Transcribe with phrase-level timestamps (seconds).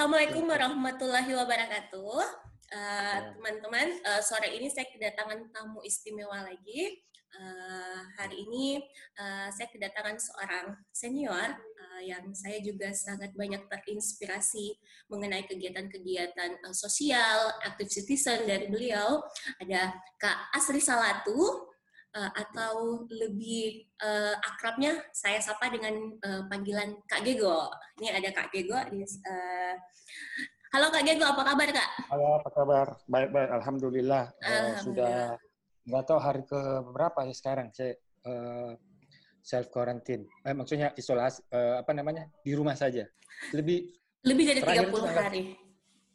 [0.00, 2.24] Assalamualaikum warahmatullahi wabarakatuh.
[2.72, 7.04] Uh, teman-teman, uh, sore ini saya kedatangan tamu istimewa lagi.
[7.36, 8.80] Uh, hari ini
[9.20, 14.72] uh, saya kedatangan seorang senior uh, yang saya juga sangat banyak terinspirasi
[15.12, 19.20] mengenai kegiatan-kegiatan uh, sosial, active citizen dari beliau.
[19.60, 21.69] Ada Kak Asri Salatu,
[22.14, 27.70] uh, atau lebih uh, akrabnya saya sapa dengan uh, panggilan Kak Gego.
[28.00, 28.76] Ini ada Kak Gego.
[28.76, 29.74] Uh,
[30.74, 31.90] halo Kak Gego, apa kabar Kak?
[32.10, 32.86] Halo, apa kabar?
[33.06, 34.24] Baik-baik, Alhamdulillah.
[34.42, 34.74] Alhamdulillah.
[34.74, 35.16] Uh, sudah
[35.90, 36.60] nggak tahu hari ke
[36.92, 37.96] berapa ya sekarang saya
[38.26, 38.74] uh,
[39.40, 40.28] self quarantine.
[40.44, 43.06] Eh, maksudnya isolasi uh, apa namanya di rumah saja.
[43.56, 43.88] Lebih
[44.26, 45.42] lebih dari 30 hari.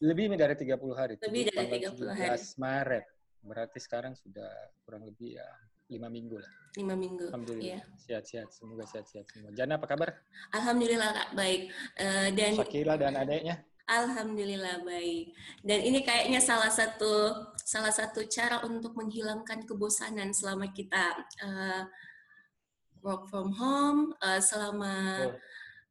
[0.03, 1.15] Lebih dari 30 hari.
[1.23, 2.39] Lebih dari 30 hari.
[2.61, 3.05] Maret.
[3.45, 4.49] Berarti sekarang sudah
[4.85, 5.49] kurang lebih ya
[5.89, 6.51] lima minggu lah.
[6.75, 7.25] Lima minggu.
[7.29, 7.79] Alhamdulillah.
[7.79, 7.79] Iya.
[8.01, 8.49] Sehat-sehat.
[8.51, 9.49] Semoga sehat-sehat semua.
[9.53, 10.09] Jana apa kabar?
[10.51, 11.61] Alhamdulillah kak baik.
[11.95, 13.61] Uh, dan Shakila dan adiknya?
[13.85, 15.31] Alhamdulillah baik.
[15.61, 21.85] Dan ini kayaknya salah satu salah satu cara untuk menghilangkan kebosanan selama kita uh,
[23.05, 24.93] work from home, uh, selama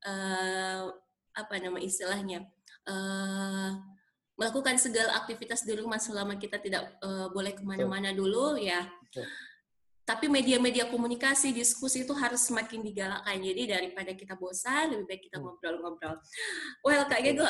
[0.03, 0.91] uh,
[1.39, 2.43] apa nama istilahnya.
[2.85, 3.73] Uh,
[4.35, 8.83] melakukan segala aktivitas di rumah selama kita tidak uh, boleh ke mana-mana dulu ya
[10.05, 13.41] tapi media-media komunikasi, diskusi itu harus semakin digalakkan.
[13.41, 15.45] Jadi daripada kita bosan, lebih baik kita hmm.
[15.49, 16.17] ngobrol-ngobrol.
[16.85, 17.49] Well, Kak Gego,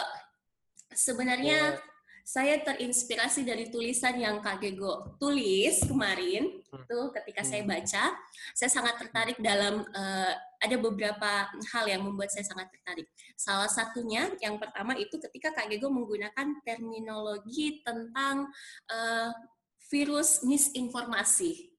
[0.95, 2.23] sebenarnya yeah.
[2.23, 6.63] saya terinspirasi dari tulisan yang Kak Gego tulis kemarin.
[6.71, 6.87] Hmm.
[6.87, 7.51] Tuh ketika hmm.
[7.51, 8.05] saya baca,
[8.55, 10.33] saya sangat tertarik dalam uh,
[10.63, 13.11] ada beberapa hal yang membuat saya sangat tertarik.
[13.35, 18.47] Salah satunya, yang pertama itu ketika Kak Gego menggunakan terminologi tentang
[18.87, 19.35] uh,
[19.91, 21.74] virus misinformasi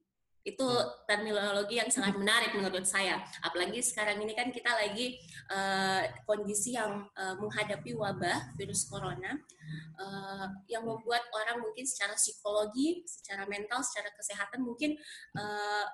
[0.46, 1.10] itu hmm.
[1.10, 3.18] terminologi yang sangat menarik menurut saya.
[3.42, 5.18] Apalagi sekarang ini kan kita lagi
[5.50, 9.42] uh, kondisi yang uh, menghadapi wabah virus corona
[9.98, 14.94] uh, yang membuat orang mungkin secara psikologi, secara mental, secara kesehatan mungkin
[15.34, 15.86] uh,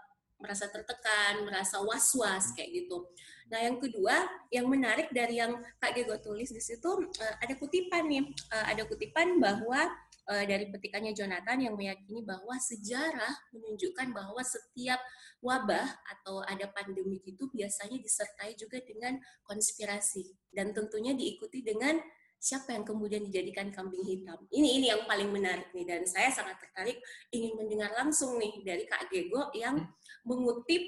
[0.41, 3.07] merasa tertekan, merasa was-was kayak gitu.
[3.47, 4.15] Nah, yang kedua,
[4.51, 8.83] yang menarik dari yang Kak Gego tulis di situ uh, ada kutipan nih, uh, ada
[8.83, 9.87] kutipan bahwa
[10.31, 15.03] uh, dari petikannya Jonathan yang meyakini bahwa sejarah menunjukkan bahwa setiap
[15.43, 21.99] wabah atau ada pandemi itu biasanya disertai juga dengan konspirasi dan tentunya diikuti dengan
[22.41, 24.39] siapa yang kemudian dijadikan kambing hitam.
[24.49, 26.97] Ini ini yang paling menarik nih dan saya sangat tertarik
[27.29, 29.85] ingin mendengar langsung nih dari Kak Gego yang
[30.25, 30.81] mengutip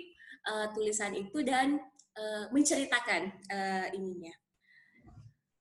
[0.49, 1.77] uh, tulisan itu dan
[2.17, 4.33] uh, menceritakan uh, ininya.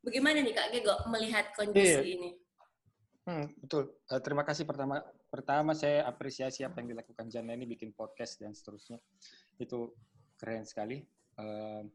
[0.01, 2.17] Bagaimana nih Kak Gego melihat kondisi iya.
[2.17, 2.42] ini?
[3.23, 3.95] Hmm, betul.
[4.11, 4.99] Uh, terima kasih pertama
[5.31, 8.99] pertama saya apresiasi apa yang dilakukan Jana ini bikin podcast dan seterusnya.
[9.63, 9.95] Itu
[10.35, 11.07] keren sekali.
[11.39, 11.87] Uh,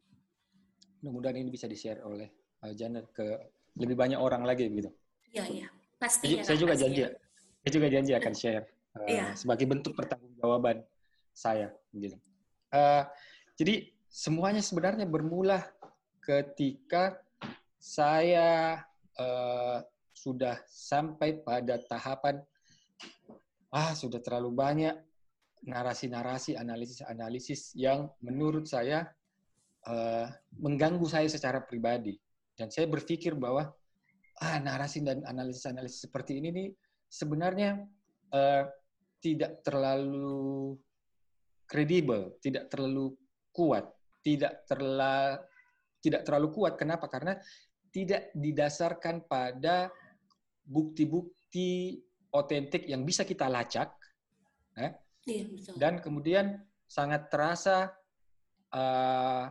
[1.04, 2.32] mudah-mudahan ini bisa di-share oleh
[2.64, 3.28] uh, Jana ke
[3.76, 4.90] lebih banyak orang lagi begitu.
[5.36, 5.68] Iya, iya.
[6.00, 6.40] Pasti.
[6.40, 7.02] Saya, saya juga pasti janji.
[7.04, 7.10] Ya.
[7.60, 8.66] Saya juga janji akan share
[8.96, 9.26] uh, ya.
[9.36, 10.78] sebagai bentuk pertanggungjawaban
[11.36, 12.16] saya gitu.
[12.72, 13.04] Uh,
[13.60, 15.68] jadi semuanya sebenarnya bermula
[16.24, 17.20] ketika
[17.78, 18.82] saya
[19.20, 19.84] uh,
[20.18, 22.42] sudah sampai pada tahapan
[23.70, 24.96] ah sudah terlalu banyak
[25.62, 29.06] narasi-narasi analisis-analisis yang menurut saya
[29.86, 30.26] uh,
[30.58, 32.18] mengganggu saya secara pribadi
[32.58, 33.70] dan saya berpikir bahwa
[34.42, 36.68] ah narasi dan analisis-analisis seperti ini nih
[37.10, 37.86] sebenarnya
[38.34, 38.66] uh,
[39.22, 40.78] tidak terlalu
[41.68, 43.14] kredibel, tidak terlalu
[43.52, 43.86] kuat,
[44.24, 45.42] tidak terlalu
[45.98, 46.74] tidak terlalu kuat.
[46.78, 47.10] Kenapa?
[47.10, 47.36] Karena
[47.90, 49.90] tidak didasarkan pada
[50.68, 52.04] bukti-bukti
[52.36, 53.96] otentik yang bisa kita lacak,
[54.76, 54.92] eh?
[55.24, 55.74] iya, betul.
[55.80, 57.96] dan kemudian sangat terasa
[58.76, 59.48] uh,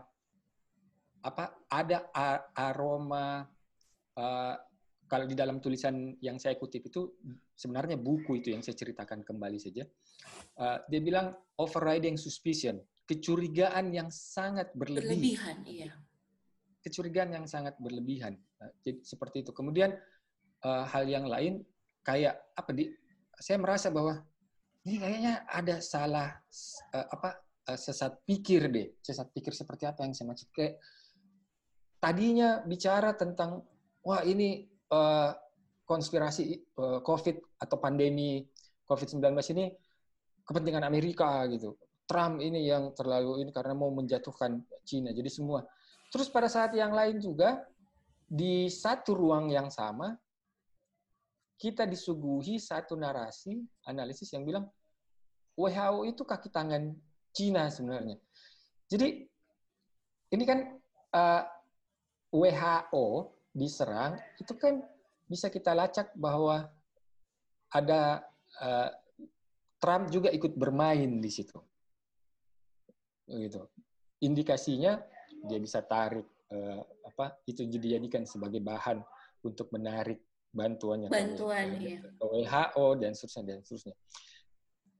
[1.26, 2.06] apa ada
[2.54, 3.48] aroma
[4.14, 4.54] uh,
[5.06, 7.14] kalau di dalam tulisan yang saya kutip itu
[7.54, 9.86] sebenarnya buku itu yang saya ceritakan kembali saja.
[10.58, 11.30] Uh, dia bilang
[11.62, 15.14] overriding suspicion, kecurigaan yang sangat berlebihan.
[15.14, 15.90] Berlebihan, iya.
[16.82, 18.34] Kecurigaan yang sangat berlebihan.
[18.58, 19.54] Uh, jadi, seperti itu.
[19.54, 19.94] Kemudian
[20.66, 21.62] uh, hal yang lain
[22.02, 22.90] kayak apa di
[23.38, 24.18] saya merasa bahwa
[24.82, 26.34] ini kayaknya ada salah
[26.90, 27.38] uh, apa
[27.70, 30.82] uh, sesat pikir deh sesat pikir seperti apa yang saya maksud kayak
[32.02, 33.62] tadinya bicara tentang
[34.02, 35.30] wah ini uh,
[35.86, 38.42] konspirasi uh, COVID atau pandemi
[38.86, 39.22] COVID-19
[39.54, 39.70] ini
[40.46, 41.74] kepentingan Amerika gitu.
[42.06, 45.10] Trump ini yang terlalu ini karena mau menjatuhkan Cina.
[45.10, 45.66] Jadi semua.
[46.14, 47.66] Terus pada saat yang lain juga
[48.26, 50.14] di satu ruang yang sama
[51.56, 54.68] kita disuguhi satu narasi analisis yang bilang
[55.56, 56.92] WHO itu kaki tangan
[57.32, 58.20] Cina sebenarnya.
[58.92, 59.24] Jadi
[60.32, 60.76] ini kan
[61.16, 61.44] uh, eh,
[62.32, 63.06] WHO
[63.56, 64.84] diserang, itu kan
[65.24, 66.68] bisa kita lacak bahwa
[67.72, 68.20] ada
[68.60, 68.92] uh,
[69.80, 71.56] Trump juga ikut bermain di situ.
[73.26, 73.64] Gitu.
[74.22, 75.00] Indikasinya
[75.48, 79.00] dia bisa tarik uh, apa itu dijadikan sebagai bahan
[79.44, 80.25] untuk menarik
[80.56, 81.98] bantuannya bantuan ke, ya.
[82.00, 83.94] ke WHO dan seterusnya dan seterusnya.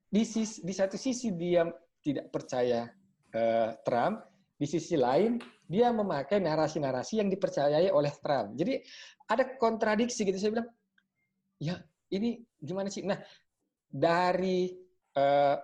[0.06, 1.64] Di, sisi, di satu sisi dia
[2.05, 2.87] tidak percaya
[3.32, 4.23] uh, Trump,
[4.55, 8.55] di sisi lain dia memakai narasi-narasi yang dipercayai oleh Trump.
[8.55, 8.79] Jadi
[9.26, 10.38] ada kontradiksi gitu.
[10.38, 10.69] Saya bilang,
[11.59, 11.75] ya
[12.14, 13.02] ini gimana sih?
[13.02, 13.19] Nah,
[13.91, 14.70] dari
[15.19, 15.56] uh,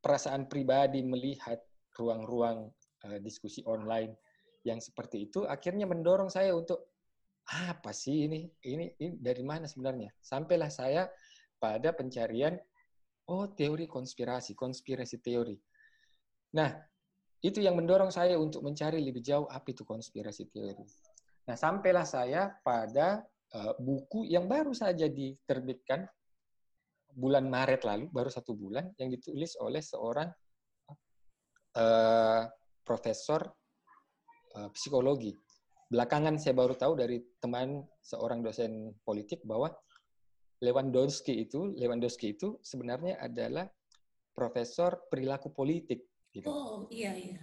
[0.00, 1.60] perasaan pribadi melihat
[1.98, 2.72] ruang-ruang
[3.04, 4.16] uh, diskusi online
[4.64, 6.95] yang seperti itu, akhirnya mendorong saya untuk
[7.46, 8.50] apa sih ini?
[8.62, 10.10] Ini, ini dari mana sebenarnya?
[10.18, 11.06] Sampailah saya
[11.62, 12.58] pada pencarian,
[13.30, 15.54] oh teori konspirasi, konspirasi teori.
[16.58, 16.74] Nah,
[17.42, 20.82] itu yang mendorong saya untuk mencari lebih jauh apa itu konspirasi teori.
[21.46, 23.22] Nah, sampailah saya pada
[23.54, 26.02] uh, buku yang baru saja diterbitkan
[27.14, 30.28] bulan Maret lalu, baru satu bulan, yang ditulis oleh seorang
[31.78, 32.42] uh,
[32.82, 33.46] profesor
[34.58, 35.45] uh, psikologi
[35.86, 39.70] belakangan saya baru tahu dari teman seorang dosen politik bahwa
[40.64, 43.68] Lewandowski itu Lewandowski itu sebenarnya adalah
[44.32, 46.48] profesor perilaku politik gitu.
[46.48, 47.40] Oh, iya iya.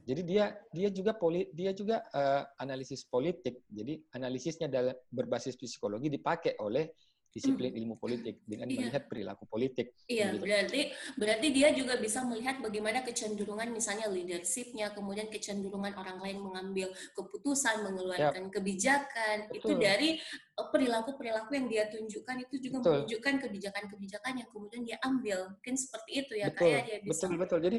[0.00, 0.44] Jadi dia
[0.74, 3.62] dia juga poli, dia juga uh, analisis politik.
[3.68, 6.90] Jadi analisisnya dalam berbasis psikologi dipakai oleh
[7.30, 8.76] disiplin ilmu politik dengan iya.
[8.82, 9.94] melihat perilaku politik.
[10.10, 10.42] Iya, gitu.
[10.42, 10.80] berarti
[11.14, 17.86] berarti dia juga bisa melihat bagaimana kecenderungan misalnya leadershipnya, kemudian kecenderungan orang lain mengambil keputusan,
[17.86, 19.56] mengeluarkan kebijakan Betul.
[19.56, 22.92] itu dari eh, perilaku-perilaku yang dia tunjukkan itu juga betul.
[22.98, 25.38] menunjukkan kebijakan-kebijakan yang kemudian dia ambil.
[25.54, 26.66] Mungkin seperti itu ya betul.
[26.66, 27.24] kayak dia bisa.
[27.30, 27.60] Betul, betul.
[27.62, 27.78] Jadi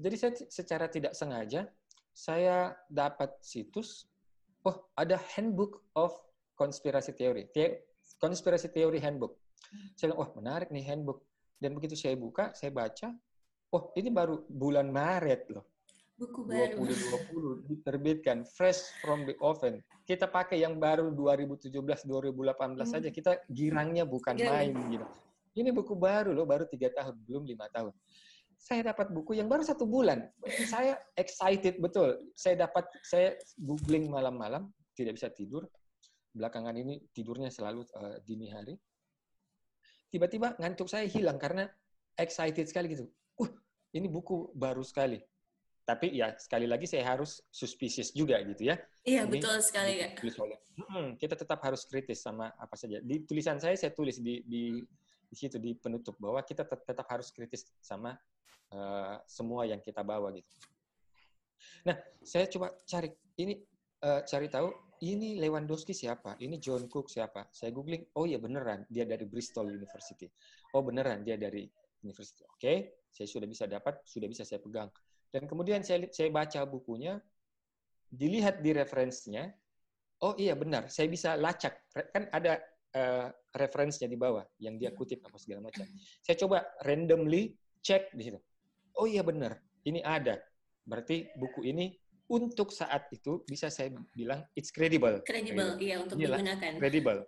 [0.00, 1.68] jadi saya secara tidak sengaja
[2.16, 4.08] saya dapat situs
[4.66, 6.12] oh ada handbook of
[6.56, 7.48] konspirasi teori
[8.20, 9.40] konspirasi teori handbook.
[9.96, 11.24] Saya bilang, wah menarik nih handbook.
[11.56, 13.12] Dan begitu saya buka, saya baca,
[13.72, 15.64] wah ini baru bulan Maret loh.
[16.20, 16.84] Buku baru.
[16.84, 19.80] 2020 diterbitkan, fresh from the oven.
[20.04, 22.84] Kita pakai yang baru 2017-2018 hmm.
[22.84, 24.52] saja, kita girangnya bukan Girang.
[24.52, 25.06] main gitu.
[25.56, 27.92] Ini buku baru loh, baru tiga tahun, belum lima tahun.
[28.60, 30.28] Saya dapat buku yang baru satu bulan.
[30.68, 32.20] Saya excited betul.
[32.36, 35.64] Saya dapat, saya googling malam-malam, tidak bisa tidur
[36.30, 38.74] belakangan ini tidurnya selalu uh, dini hari.
[40.10, 41.66] Tiba-tiba ngantuk saya hilang karena
[42.18, 43.06] excited sekali gitu.
[43.38, 43.50] Uh,
[43.94, 45.18] ini buku baru sekali.
[45.86, 48.78] Tapi ya sekali lagi saya harus suspicious juga gitu ya.
[49.02, 50.14] Iya ini betul sekali ya.
[50.38, 53.02] Oleh, hmm, kita tetap harus kritis sama apa saja.
[53.02, 54.78] Di tulisan saya saya tulis di di,
[55.26, 58.14] di situ di penutup bahwa kita tetap harus kritis sama
[58.70, 60.46] uh, semua yang kita bawa gitu.
[61.84, 63.10] Nah, saya coba cari
[63.40, 63.58] ini
[64.04, 64.68] uh, cari tahu
[65.00, 66.36] ini Lewandowski siapa?
[66.36, 67.48] Ini John Cook siapa?
[67.48, 70.28] Saya googling, oh iya beneran, dia dari Bristol University.
[70.76, 71.64] Oh beneran, dia dari
[72.04, 72.44] University.
[72.44, 72.76] Oke, okay,
[73.08, 74.92] saya sudah bisa dapat, sudah bisa saya pegang.
[75.32, 77.16] Dan kemudian saya, saya baca bukunya,
[78.12, 79.48] dilihat di referensinya,
[80.20, 81.80] oh iya benar, saya bisa lacak.
[82.12, 82.60] Kan ada
[82.92, 85.86] uh, referensinya di bawah, yang dia kutip apa segala macam.
[86.20, 88.40] Saya coba randomly cek di situ.
[89.00, 89.56] Oh iya benar,
[89.88, 90.36] ini ada.
[90.84, 91.94] Berarti buku ini
[92.30, 95.18] untuk saat itu bisa saya bilang it's credible.
[95.26, 96.72] Credible, iya untuk Inilah, digunakan.
[96.78, 97.20] Credible,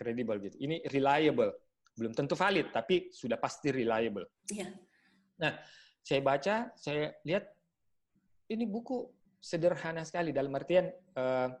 [0.00, 0.56] credible gitu.
[0.64, 1.52] Ini reliable,
[1.92, 4.24] belum tentu valid tapi sudah pasti reliable.
[4.48, 4.72] Iya.
[5.44, 5.60] Nah,
[6.00, 7.44] saya baca, saya lihat
[8.48, 9.04] ini buku
[9.44, 10.88] sederhana sekali dalam artian
[11.20, 11.52] uh,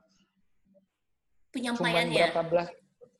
[1.52, 2.16] penyampaiannya.
[2.16, 2.68] berapa belas,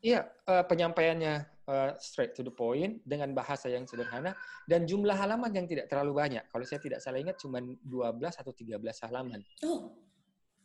[0.01, 4.37] iya uh, penyampaiannya uh, straight to the point dengan bahasa yang sederhana
[4.69, 6.45] dan jumlah halaman yang tidak terlalu banyak.
[6.49, 7.85] Kalau saya tidak salah ingat cuma 12
[8.21, 9.41] atau 13 halaman.
[9.65, 9.93] Oh.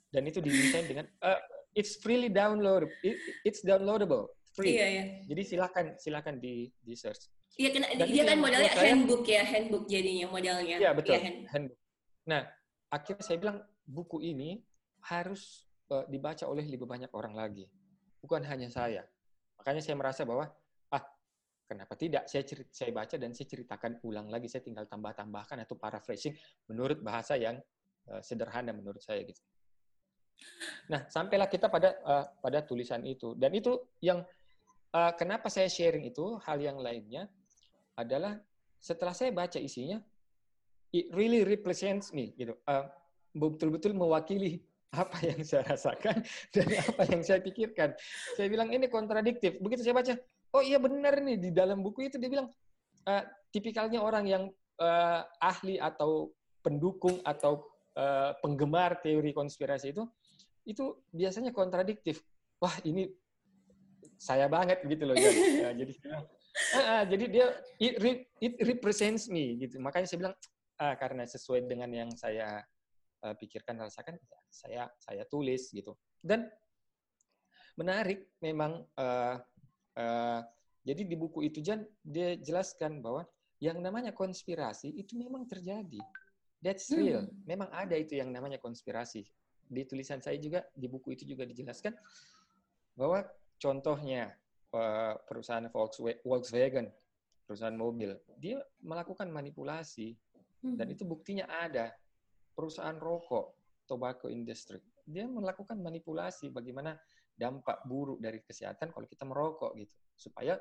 [0.10, 1.40] Dan itu didesain dengan uh,
[1.78, 4.76] it's freely download it, it's downloadable free.
[4.76, 5.04] Iya, iya.
[5.30, 7.30] Jadi silakan silakan di di search.
[7.60, 10.76] Iya, kena, dia kan modelnya saya, handbook ya, handbook jadinya modelnya.
[10.80, 11.18] Iya, betul.
[11.18, 11.38] Ya, hand.
[11.52, 11.80] handbook.
[12.24, 12.42] Nah,
[12.88, 14.64] akhirnya saya bilang buku ini
[15.04, 17.68] harus uh, dibaca oleh lebih banyak orang lagi.
[18.24, 19.04] Bukan hanya saya.
[19.60, 20.48] Makanya saya merasa bahwa
[21.70, 22.26] Kenapa tidak?
[22.26, 24.50] Saya cerita, saya baca dan saya ceritakan ulang lagi.
[24.50, 26.34] Saya tinggal tambah-tambahkan atau paraphrasing
[26.66, 27.62] menurut bahasa yang
[28.10, 29.38] uh, sederhana menurut saya gitu.
[30.90, 33.38] Nah, sampailah kita pada uh, pada tulisan itu.
[33.38, 34.26] Dan itu yang
[34.98, 37.30] uh, kenapa saya sharing itu hal yang lainnya
[37.94, 38.34] adalah
[38.82, 40.02] setelah saya baca isinya,
[40.90, 42.58] it really represents me gitu.
[42.66, 42.90] Uh,
[43.38, 46.26] betul-betul mewakili apa yang saya rasakan
[46.58, 47.94] dan apa yang saya pikirkan.
[48.34, 49.62] Saya bilang ini kontradiktif.
[49.62, 50.18] Begitu saya baca,
[50.56, 52.50] oh iya benar nih di dalam buku itu dia bilang
[53.06, 54.44] uh, tipikalnya orang yang
[54.82, 57.66] uh, ahli atau pendukung atau
[57.96, 60.04] uh, penggemar teori konspirasi itu
[60.68, 62.22] itu biasanya kontradiktif.
[62.60, 63.10] Wah ini
[64.20, 65.16] saya banget gitu loh.
[65.64, 65.94] ya, jadi
[66.76, 67.48] uh, jadi dia
[67.80, 67.96] it,
[68.44, 69.80] it represents me gitu.
[69.80, 70.36] Makanya saya bilang
[70.78, 72.62] uh, karena sesuai dengan yang saya
[73.24, 75.96] uh, pikirkan rasakan, ya, saya saya tulis gitu.
[76.20, 76.46] Dan
[77.80, 79.40] menarik memang uh,
[79.98, 80.42] uh,
[80.84, 83.26] jadi di buku itu Jan dia jelaskan bahwa
[83.60, 86.00] yang namanya konspirasi itu memang terjadi.
[86.60, 87.28] That's real.
[87.28, 87.36] Hmm.
[87.48, 89.28] Memang ada itu yang namanya konspirasi.
[89.70, 91.96] Di tulisan saya juga di buku itu juga dijelaskan
[92.96, 93.24] bahwa
[93.60, 94.34] contohnya
[94.76, 96.92] eh, perusahaan Volkswagen,
[97.48, 100.16] perusahaan mobil, dia melakukan manipulasi
[100.64, 100.96] dan hmm.
[100.96, 101.96] itu buktinya ada.
[102.56, 103.56] Perusahaan rokok,
[103.88, 107.00] tobacco industry, dia melakukan manipulasi bagaimana
[107.40, 110.60] dampak buruk dari kesehatan kalau kita merokok gitu supaya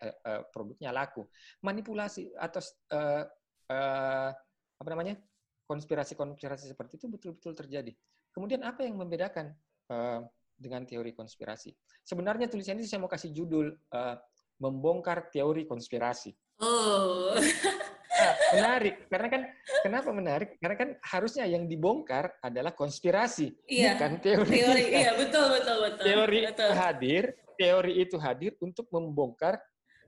[0.00, 1.28] eh, eh, produknya laku.
[1.60, 2.64] Manipulasi atau
[4.76, 5.20] apa namanya
[5.68, 7.92] konspirasi-konspirasi seperti itu betul-betul terjadi.
[8.32, 9.52] Kemudian apa yang membedakan
[10.56, 11.70] dengan teori konspirasi.
[12.00, 14.16] Sebenarnya tulisan ini saya mau kasih judul uh,
[14.56, 16.32] membongkar teori konspirasi.
[16.64, 17.36] Oh.
[18.54, 19.42] Menarik karena kan
[19.82, 20.48] kenapa menarik?
[20.58, 23.94] Karena kan harusnya yang dibongkar adalah konspirasi, iya.
[23.96, 24.50] bukan teori.
[24.50, 26.04] Teori, iya betul betul betul.
[26.04, 26.70] Teori betul.
[26.72, 27.24] hadir,
[27.56, 29.58] teori itu hadir untuk membongkar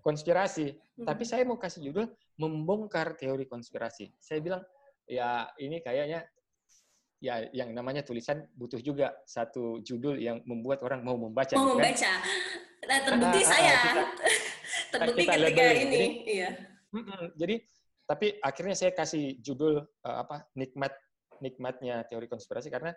[0.03, 0.75] konspirasi.
[0.99, 1.07] Hmm.
[1.07, 2.07] Tapi saya mau kasih judul
[2.39, 4.15] membongkar teori konspirasi.
[4.23, 4.63] Saya bilang
[5.09, 6.25] ya ini kayaknya
[7.19, 11.55] ya yang namanya tulisan butuh juga satu judul yang membuat orang mau membaca.
[11.59, 11.83] Mau kan?
[11.83, 12.13] membaca.
[12.89, 13.75] Nah, terbukti ah, saya.
[13.75, 14.03] Kita,
[14.95, 15.83] terbukti kita ketika ini.
[15.85, 16.51] Jadi, iya.
[17.37, 17.55] Jadi
[18.09, 20.97] tapi akhirnya saya kasih judul uh, apa nikmat
[21.45, 22.97] nikmatnya teori konspirasi karena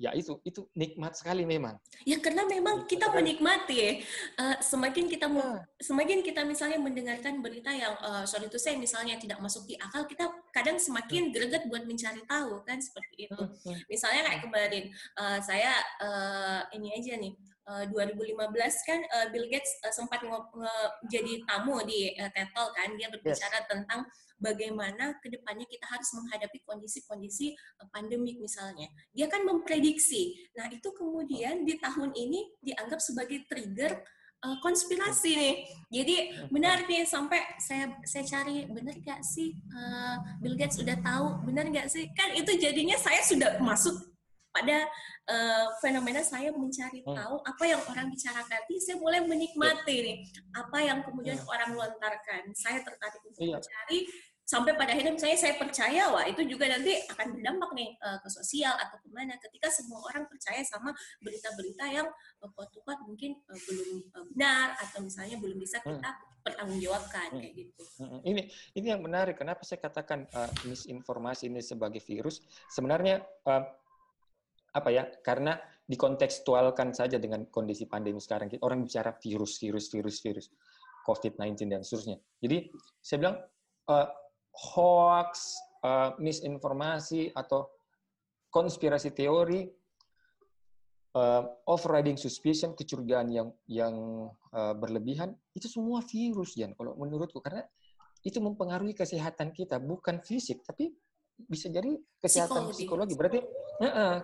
[0.00, 1.78] ya itu itu nikmat sekali memang.
[2.02, 3.92] Ya karena memang kita menikmati ya.
[4.34, 5.62] Uh, semakin kita ya.
[5.78, 10.02] semakin kita misalnya mendengarkan berita yang uh, sorry itu saya misalnya tidak masuk di akal,
[10.10, 11.32] kita kadang semakin hmm.
[11.32, 13.38] greget buat mencari tahu kan seperti itu.
[13.38, 13.78] Hmm, hmm.
[13.86, 14.84] Misalnya kayak kemarin
[15.22, 15.72] uh, saya
[16.02, 17.34] uh, ini aja nih.
[17.62, 18.42] Uh, 2015
[18.82, 20.18] kan uh, Bill Gates uh, sempat
[21.06, 23.68] jadi tamu di uh, TED Talk kan dia berbicara yes.
[23.70, 24.02] tentang
[24.42, 28.90] bagaimana ke depannya kita harus menghadapi kondisi-kondisi eh, pandemik misalnya.
[29.14, 30.34] Dia kan memprediksi.
[30.58, 34.02] Nah itu kemudian di tahun ini dianggap sebagai trigger
[34.42, 35.54] uh, konspirasi nih.
[35.94, 36.16] Jadi
[36.50, 41.70] benar nih sampai saya saya cari benar gak sih uh, Bill Gates sudah tahu benar
[41.70, 43.94] gak sih kan itu jadinya saya sudah masuk
[44.52, 44.84] pada
[45.28, 47.14] uh, fenomena saya mencari hmm.
[47.14, 48.58] tahu apa yang orang bicarakan.
[48.66, 50.16] Jadi saya mulai menikmati nih
[50.56, 51.52] apa yang kemudian hmm.
[51.52, 52.42] orang lontarkan.
[52.56, 53.58] Saya tertarik untuk iya.
[53.58, 53.98] mencari
[54.42, 58.28] sampai pada akhirnya misalnya saya percaya wah itu juga nanti akan berdampak nih uh, ke
[58.28, 60.90] sosial atau ke mana ketika semua orang percaya sama
[61.22, 62.08] berita-berita yang
[62.42, 63.88] kuat-kuat mungkin uh, belum
[64.34, 65.96] benar atau misalnya belum bisa hmm.
[65.96, 66.42] kita hmm.
[66.42, 67.40] pertanggungjawabkan hmm.
[67.40, 67.82] kayak gitu.
[68.26, 68.42] Ini
[68.76, 73.62] ini yang menarik kenapa saya katakan uh, misinformasi ini sebagai virus sebenarnya uh,
[74.72, 80.46] apa ya karena dikontekstualkan saja dengan kondisi pandemi sekarang orang bicara virus virus virus virus
[81.02, 82.16] COVID-19 dan seterusnya.
[82.38, 82.70] Jadi
[83.02, 83.36] saya bilang
[83.90, 84.08] uh,
[84.52, 87.66] hoax, uh, misinformasi atau
[88.52, 89.66] konspirasi teori,
[91.18, 93.94] uh, overriding suspicion, kecurigaan yang yang
[94.54, 97.42] uh, berlebihan, itu semua virus, Jan, kalau menurutku.
[97.42, 97.66] Karena
[98.22, 100.94] itu mempengaruhi kesehatan kita, bukan fisik, tapi
[101.34, 102.86] bisa jadi kesehatan psikologi.
[102.86, 103.14] psikologi.
[103.18, 103.40] Berarti
[103.80, 104.20] uh,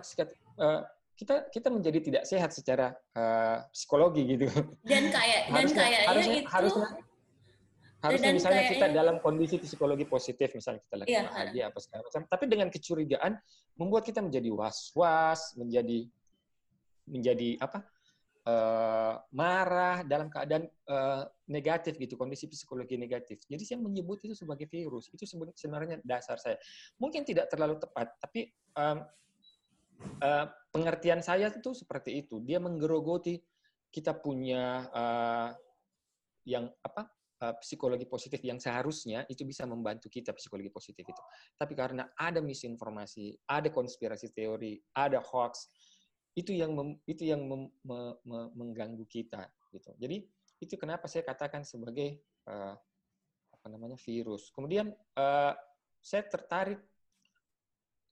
[0.61, 0.81] uh,
[1.19, 4.47] kita kita menjadi tidak sehat secara uh, psikologi gitu.
[4.87, 6.87] Dan kayak dan kayaknya harusnya, itu harusnya
[7.99, 12.01] harusnya Dan misalnya kita dalam kondisi psikologi positif misalnya kita lagi iya, bahagia apa segala
[12.07, 13.33] macam tapi dengan kecurigaan
[13.75, 16.07] membuat kita menjadi was-was menjadi
[17.11, 17.83] menjadi apa
[18.47, 23.43] uh, marah dalam keadaan uh, negatif gitu kondisi psikologi negatif.
[23.49, 25.09] Jadi saya menyebut itu sebagai virus.
[25.11, 25.25] Itu
[25.57, 26.55] sebenarnya dasar saya.
[27.01, 29.03] Mungkin tidak terlalu tepat tapi um,
[29.99, 33.39] uh, pengertian saya itu seperti itu dia menggerogoti
[33.89, 35.49] kita punya uh,
[36.45, 41.23] yang apa Eh, psikologi positif yang seharusnya itu bisa membantu kita psikologi positif itu.
[41.55, 45.71] Tapi karena ada misinformasi, ada konspirasi teori, ada hoax,
[46.35, 49.87] itu yang mem, itu yang mem, me, me, mengganggu kita gitu.
[49.95, 50.27] Jadi
[50.59, 52.75] itu kenapa saya katakan sebagai uh,
[53.55, 54.51] apa namanya virus.
[54.51, 55.55] Kemudian uh,
[56.03, 56.88] saya tertarik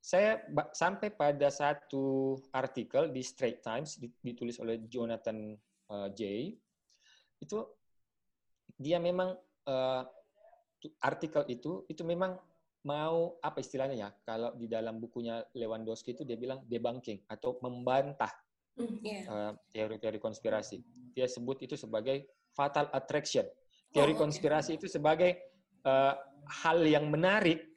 [0.08, 0.40] saya
[0.72, 5.52] sampai pada satu artikel di Straits Times ditulis oleh Jonathan
[5.92, 6.56] uh, J.
[7.44, 7.68] Itu
[8.80, 9.36] dia memang
[9.68, 10.04] uh,
[11.04, 12.40] artikel itu itu memang
[12.88, 18.32] mau apa istilahnya ya kalau di dalam bukunya Lewandowski itu dia bilang debunking atau membantah
[18.80, 19.24] mm, yeah.
[19.28, 20.80] uh, teori-teori konspirasi
[21.12, 23.44] dia sebut itu sebagai fatal attraction
[23.92, 25.36] teori oh, konspirasi itu sebagai
[25.84, 26.16] uh,
[26.64, 27.76] hal yang menarik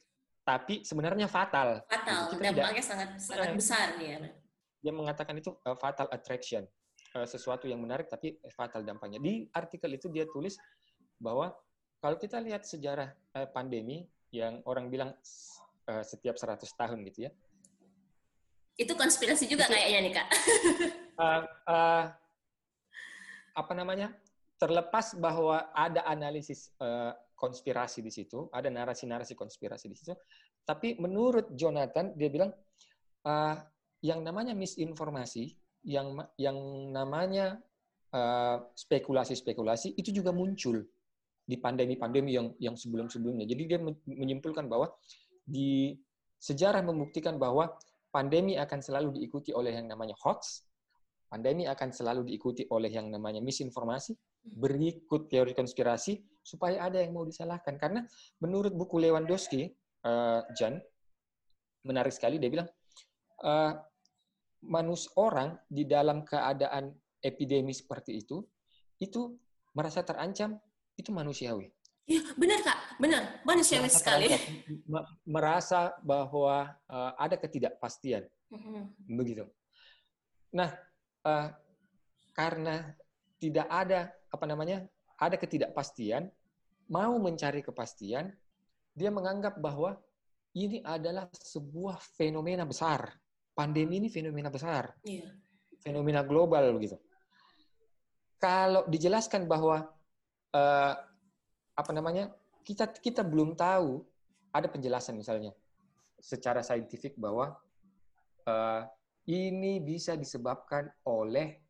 [0.50, 4.18] tapi sebenarnya fatal fatal dampaknya sangat sangat besar ya
[4.80, 6.64] dia mengatakan itu uh, fatal attraction,
[7.12, 9.20] uh, sesuatu yang menarik tapi fatal dampaknya.
[9.20, 10.56] Di artikel itu dia tulis
[11.20, 11.52] bahwa
[12.00, 15.12] kalau kita lihat sejarah uh, pandemi yang orang bilang
[15.88, 17.30] uh, setiap 100 tahun gitu ya.
[18.80, 20.28] Itu konspirasi juga itu, kayaknya nih kak.
[21.20, 21.42] uh,
[21.76, 22.04] uh,
[23.52, 24.16] apa namanya?
[24.56, 30.12] Terlepas bahwa ada analisis uh, konspirasi di situ, ada narasi-narasi konspirasi di situ,
[30.68, 32.52] tapi menurut Jonathan dia bilang
[33.24, 33.56] uh,
[34.04, 35.56] yang namanya misinformasi,
[35.88, 36.56] yang yang
[36.92, 37.56] namanya
[38.74, 40.82] spekulasi-spekulasi uh, itu juga muncul
[41.46, 43.46] di pandemi-pandemi yang yang sebelum-sebelumnya.
[43.48, 44.92] Jadi dia menyimpulkan bahwa
[45.46, 45.94] di
[46.36, 47.70] sejarah membuktikan bahwa
[48.10, 50.66] pandemi akan selalu diikuti oleh yang namanya hoax,
[51.30, 57.24] pandemi akan selalu diikuti oleh yang namanya misinformasi, berikut teori konspirasi supaya ada yang mau
[57.24, 57.76] disalahkan.
[57.76, 58.04] Karena
[58.40, 59.68] menurut buku Lewandowski,
[60.04, 60.80] uh, Jan,
[61.84, 62.68] menarik sekali dia bilang
[63.44, 63.72] uh,
[64.64, 66.92] manus orang di dalam keadaan
[67.24, 68.44] epidemi seperti itu
[69.00, 69.36] itu
[69.72, 70.60] merasa terancam
[70.96, 71.68] itu manusiawi.
[72.04, 72.78] Iya, benar Kak.
[73.00, 73.22] Benar.
[73.46, 74.26] Manusiawi merasa sekali.
[74.28, 78.26] Terancam, merasa bahwa uh, ada ketidakpastian.
[78.50, 78.82] Mm-hmm.
[79.14, 79.44] Begitu.
[80.50, 80.74] Nah,
[81.22, 81.48] uh,
[82.34, 82.92] karena
[83.40, 84.84] tidak ada apa namanya
[85.16, 86.28] ada ketidakpastian,
[86.92, 88.30] mau mencari kepastian,
[88.92, 89.96] dia menganggap bahwa
[90.52, 93.16] ini adalah sebuah fenomena besar.
[93.56, 94.92] Pandemi ini fenomena besar.
[95.04, 95.32] Iya.
[95.80, 97.00] Fenomena global begitu.
[98.40, 99.84] Kalau dijelaskan bahwa
[100.56, 100.94] uh,
[101.76, 102.32] apa namanya
[102.64, 104.04] kita kita belum tahu
[104.52, 105.52] ada penjelasan misalnya
[106.20, 107.56] secara saintifik bahwa
[108.48, 108.82] uh,
[109.28, 111.60] ini bisa disebabkan oleh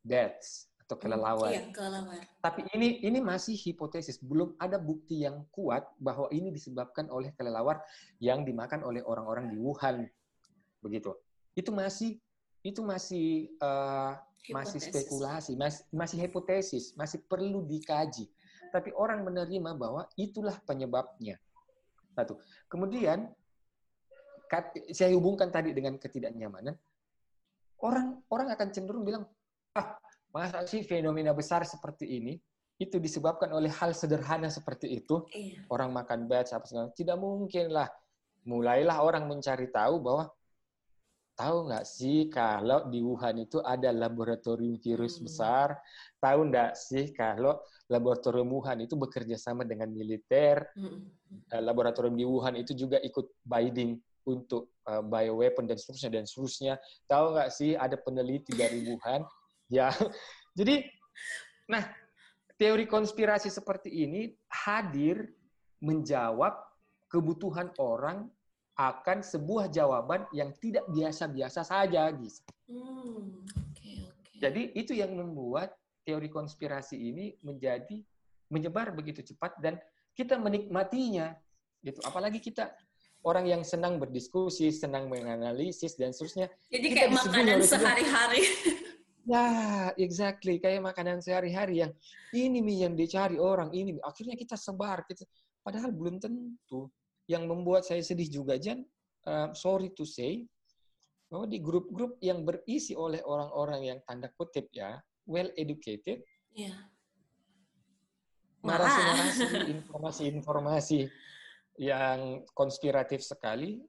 [0.00, 1.48] deaths atau kelelawar.
[1.48, 2.20] Iya, kelelawar.
[2.44, 7.80] Tapi ini ini masih hipotesis, belum ada bukti yang kuat bahwa ini disebabkan oleh kelelawar
[8.20, 10.04] yang dimakan oleh orang-orang di Wuhan.
[10.84, 11.16] Begitu.
[11.56, 12.20] Itu masih
[12.60, 14.20] itu masih uh,
[14.52, 18.28] masih spekulasi, masih masih hipotesis, masih perlu dikaji.
[18.68, 21.40] Tapi orang menerima bahwa itulah penyebabnya.
[22.12, 22.36] Satu.
[22.68, 23.32] Kemudian
[24.92, 26.76] saya hubungkan tadi dengan ketidaknyamanan.
[27.80, 29.24] Orang orang akan cenderung bilang,
[29.74, 29.96] ah
[30.32, 32.40] Masa sih fenomena besar seperti ini
[32.80, 35.28] itu disebabkan oleh hal sederhana seperti itu?
[35.30, 35.68] Iya.
[35.68, 37.86] Orang makan batch apa segala Tidak mungkin lah.
[38.48, 40.26] Mulailah orang mencari tahu bahwa
[41.36, 45.24] tahu nggak sih kalau di Wuhan itu ada laboratorium virus hmm.
[45.28, 45.78] besar?
[46.18, 47.60] Tahu nggak sih kalau
[47.92, 50.64] laboratorium Wuhan itu bekerja sama dengan militer?
[50.74, 51.06] Hmm.
[51.52, 56.74] Eh, laboratorium di Wuhan itu juga ikut binding untuk uh, bioweapon dan seterusnya dan seterusnya.
[57.10, 59.22] Tahu nggak sih ada peneliti dari Wuhan
[59.72, 59.88] Ya,
[60.58, 60.84] jadi,
[61.64, 61.88] nah
[62.60, 65.32] teori konspirasi seperti ini hadir
[65.80, 66.52] menjawab
[67.08, 68.28] kebutuhan orang
[68.76, 72.40] akan sebuah jawaban yang tidak biasa-biasa saja, gitu.
[72.68, 74.36] Hmm, okay, okay.
[74.40, 75.72] Jadi itu yang membuat
[76.04, 78.00] teori konspirasi ini menjadi
[78.52, 79.80] menyebar begitu cepat dan
[80.12, 81.32] kita menikmatinya,
[81.80, 82.00] gitu.
[82.04, 82.72] Apalagi kita
[83.24, 86.50] orang yang senang berdiskusi, senang menganalisis dan seterusnya.
[86.68, 88.44] Jadi kayak makanan sehari-hari.
[89.22, 89.46] Ya,
[89.94, 90.58] exactly.
[90.58, 91.92] Kayak makanan sehari-hari yang
[92.34, 95.06] ini mie yang dicari orang, ini akhirnya kita sebar.
[95.06, 95.22] Kita,
[95.62, 96.90] padahal belum tentu.
[97.30, 98.82] Yang membuat saya sedih juga, Jan,
[99.30, 100.42] uh, sorry to say,
[101.30, 106.76] bahwa di grup-grup yang berisi oleh orang-orang yang tanda kutip ya, well educated, yeah.
[108.66, 109.46] narasi-narasi,
[109.78, 111.00] informasi-informasi
[111.80, 113.80] yang konspiratif sekali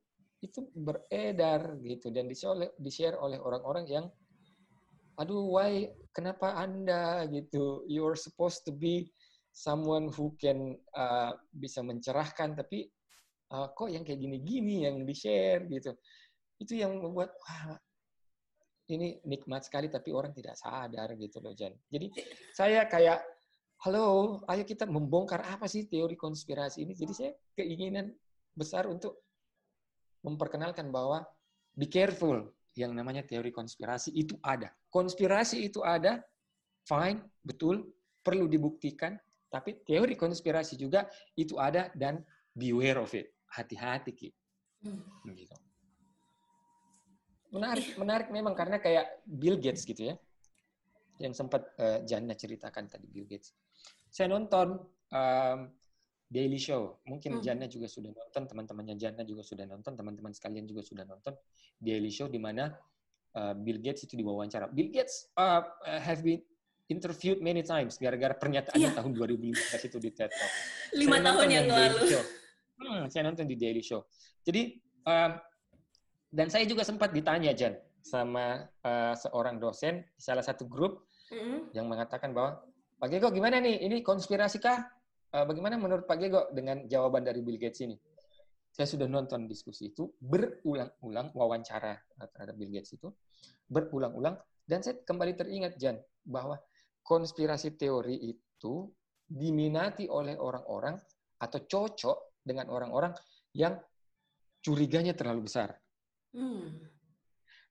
[0.44, 2.28] itu beredar gitu dan
[2.76, 4.06] di-share oleh orang-orang yang
[5.18, 5.90] aduh why?
[6.14, 7.86] Kenapa anda gitu?
[7.90, 9.10] You're supposed to be
[9.54, 12.90] someone who can uh, bisa mencerahkan tapi
[13.54, 15.94] uh, kok yang kayak gini-gini yang di share gitu?
[16.62, 17.78] Itu yang membuat wah
[18.92, 21.74] ini nikmat sekali tapi orang tidak sadar gitu loh Jan.
[21.88, 22.12] Jadi
[22.52, 23.24] saya kayak
[23.88, 26.94] halo ayo kita membongkar apa sih teori konspirasi ini?
[26.94, 28.12] Jadi saya keinginan
[28.54, 29.24] besar untuk
[30.24, 31.26] memperkenalkan bahwa
[31.76, 34.72] be careful yang namanya teori konspirasi itu ada.
[34.94, 36.22] Konspirasi itu ada,
[36.86, 37.82] fine, betul,
[38.22, 39.18] perlu dibuktikan,
[39.50, 42.22] tapi teori konspirasi juga itu ada dan
[42.54, 43.34] beware of it.
[43.50, 44.30] Hati-hati, Ki.
[44.86, 45.02] Hmm.
[45.34, 45.58] Gitu.
[47.54, 50.16] Menarik, menarik memang karena kayak Bill Gates gitu ya.
[51.18, 53.54] Yang sempat uh, Jana ceritakan tadi Bill Gates.
[54.14, 54.78] Saya nonton
[55.10, 55.60] um,
[56.30, 57.02] Daily Show.
[57.06, 57.44] Mungkin hmm.
[57.46, 61.38] Jana juga sudah nonton, teman-temannya Jana juga sudah nonton, teman-teman sekalian juga sudah nonton
[61.78, 62.74] Daily Show di mana
[63.38, 64.70] uh, Bill Gates itu diwawancara.
[64.70, 66.42] Bill Gates uh, have been
[66.92, 68.98] interviewed many times gara-gara pernyataannya yeah.
[68.98, 70.52] tahun 2015 itu di TED Talk.
[71.00, 72.20] Lima tahun yang lalu.
[72.78, 74.04] Hmm, saya nonton di Daily Show.
[74.44, 75.32] Jadi um,
[76.34, 81.72] dan saya juga sempat ditanya Jan, sama uh, seorang dosen di salah satu grup mm-hmm.
[81.78, 82.60] yang mengatakan bahwa
[83.00, 83.86] Pak Gego gimana nih?
[83.88, 84.82] Ini konspirasi kah?
[85.34, 87.96] Uh, bagaimana menurut Pak Gego dengan jawaban dari Bill Gates ini?
[88.74, 91.94] Saya sudah nonton diskusi itu berulang-ulang wawancara
[92.34, 93.14] terhadap Bill Gates itu
[93.70, 94.34] berulang-ulang
[94.66, 96.58] dan saya kembali teringat Jan bahwa
[97.06, 98.90] konspirasi teori itu
[99.30, 100.98] diminati oleh orang-orang
[101.38, 103.14] atau cocok dengan orang-orang
[103.54, 103.78] yang
[104.64, 105.76] curiganya terlalu besar.
[106.34, 106.80] Hmm.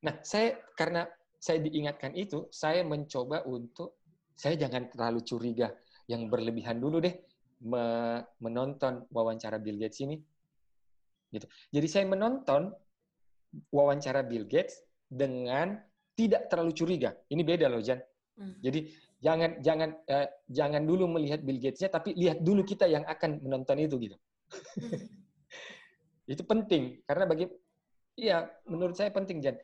[0.05, 1.09] Nah, saya karena
[1.41, 3.99] saya diingatkan itu, saya mencoba untuk
[4.37, 5.73] saya jangan terlalu curiga
[6.07, 7.15] yang berlebihan dulu deh
[8.43, 10.19] menonton wawancara Bill Gates ini.
[11.33, 11.47] Gitu.
[11.73, 12.71] Jadi saya menonton
[13.73, 15.81] wawancara Bill Gates dengan
[16.13, 17.17] tidak terlalu curiga.
[17.33, 17.99] Ini beda loh, Jan.
[18.37, 18.57] Hmm.
[18.61, 23.41] Jadi jangan jangan eh, jangan dulu melihat Bill Gates-nya, tapi lihat dulu kita yang akan
[23.41, 24.17] menonton itu gitu.
[24.77, 25.09] Hmm.
[26.33, 27.51] itu penting karena bagi
[28.15, 29.59] iya menurut saya penting Jan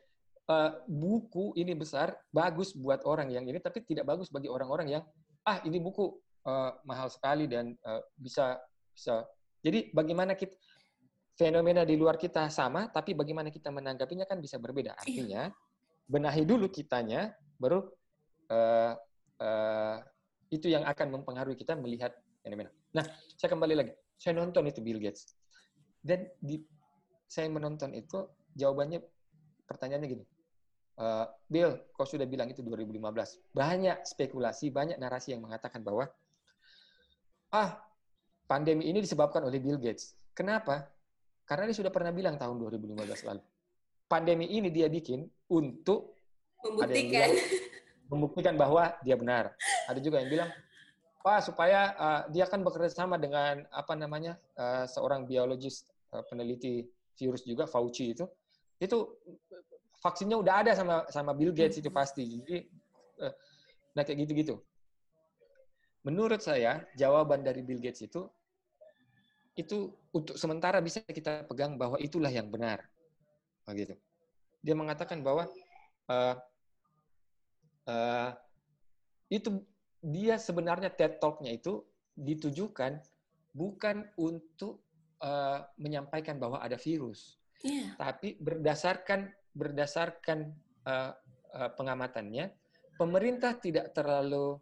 [0.51, 5.03] uh, buku ini besar bagus buat orang yang ini tapi tidak bagus bagi orang-orang yang
[5.47, 8.59] ah ini buku uh, mahal sekali dan uh, bisa
[8.91, 9.23] bisa
[9.63, 10.55] jadi bagaimana kita
[11.39, 14.99] fenomena di luar kita sama tapi bagaimana kita menanggapinya kan bisa berbeda iya.
[14.99, 15.43] artinya
[16.03, 17.87] benahi dulu kitanya baru
[18.51, 18.93] uh,
[19.39, 19.97] uh,
[20.49, 22.73] itu yang akan mempengaruhi kita melihat fenomena.
[22.97, 23.05] Nah,
[23.37, 23.93] saya kembali lagi.
[24.17, 25.29] Saya nonton itu Bill Gates.
[26.01, 26.59] Dan di
[27.29, 28.25] saya menonton itu
[28.57, 28.99] jawabannya
[29.69, 30.25] pertanyaannya gini.
[30.99, 33.53] Uh, Bill, kau sudah bilang itu 2015.
[33.55, 36.09] Banyak spekulasi, banyak narasi yang mengatakan bahwa
[37.53, 37.79] ah
[38.49, 40.17] pandemi ini disebabkan oleh Bill Gates.
[40.33, 40.89] Kenapa?
[41.49, 43.41] Karena dia sudah pernah bilang tahun 2015 lalu.
[44.05, 46.13] Pandemi ini dia bikin untuk
[46.61, 47.33] membuktikan bilang,
[48.13, 49.57] membuktikan bahwa dia benar.
[49.89, 50.49] Ada juga yang bilang,
[51.19, 55.83] Pak supaya uh, dia kan bekerja sama dengan apa namanya uh, seorang biologis
[56.15, 56.87] uh, peneliti
[57.19, 58.23] virus juga Fauci itu
[58.79, 58.97] itu
[59.99, 62.63] vaksinnya udah ada sama sama Bill Gates itu pasti jadi
[63.19, 63.33] uh,
[63.99, 64.63] nah kayak gitu-gitu
[66.07, 68.23] menurut saya jawaban dari Bill Gates itu
[69.59, 72.87] itu untuk sementara bisa kita pegang bahwa itulah yang benar
[73.67, 73.99] begitu
[74.63, 75.47] dia mengatakan bahwa
[76.07, 76.35] uh,
[77.87, 78.31] uh,
[79.27, 79.59] itu
[79.99, 81.83] dia sebenarnya TED Talk-nya itu
[82.15, 82.99] ditujukan
[83.51, 84.83] bukan untuk
[85.23, 87.95] uh, menyampaikan bahwa ada virus, yeah.
[87.95, 90.55] tapi berdasarkan berdasarkan
[90.87, 91.11] uh,
[91.55, 92.51] uh, pengamatannya,
[92.95, 94.59] pemerintah tidak terlalu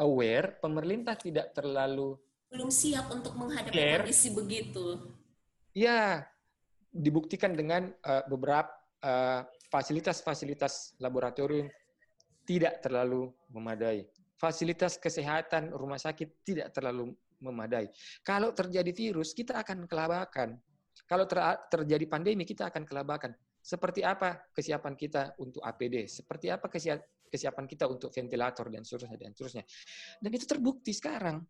[0.00, 2.16] aware, pemerintah tidak terlalu
[2.52, 4.02] belum siap untuk menghadapi care.
[4.06, 5.12] kondisi begitu.
[5.76, 6.24] Ya,
[6.94, 8.72] dibuktikan dengan uh, beberapa
[9.70, 11.68] fasilitas-fasilitas uh, laboratorium
[12.48, 17.88] tidak terlalu memadai fasilitas kesehatan rumah sakit tidak terlalu memadai.
[18.24, 20.56] Kalau terjadi virus, kita akan kelabakan.
[21.04, 23.32] Kalau ter terjadi pandemi, kita akan kelabakan.
[23.60, 26.06] Seperti apa kesiapan kita untuk APD?
[26.06, 29.64] Seperti apa kesiapan kita untuk ventilator dan seterusnya dan seterusnya.
[30.22, 31.42] Dan itu terbukti sekarang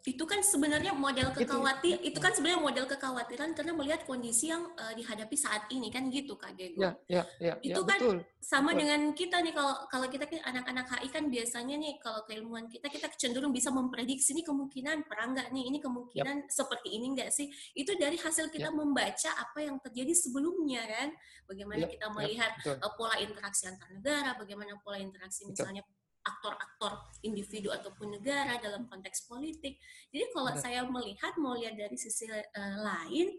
[0.00, 4.64] itu kan sebenarnya model kekhawatir itu, itu kan sebenarnya model kekhawatiran karena melihat kondisi yang
[4.80, 6.80] uh, dihadapi saat ini kan gitu kak Gego.
[6.80, 8.18] Ya, ya, ya, itu ya, kan betul.
[8.40, 8.80] sama betul.
[8.80, 12.88] dengan kita nih kalau kalau kita kan anak-anak HI kan biasanya nih kalau keilmuan kita
[12.88, 16.48] kita cenderung bisa memprediksi ini kemungkinan perang nggak nih ini kemungkinan yep.
[16.48, 18.76] seperti ini nggak sih itu dari hasil kita yep.
[18.80, 21.08] membaca apa yang terjadi sebelumnya kan
[21.44, 21.92] bagaimana yep.
[21.92, 22.80] kita melihat yep.
[22.80, 25.84] uh, pola interaksi antar negara bagaimana pola interaksi misalnya
[26.20, 29.80] aktor-aktor individu ataupun negara dalam konteks politik.
[30.12, 30.62] Jadi kalau Betul.
[30.62, 33.32] saya melihat mau lihat dari sisi uh, lain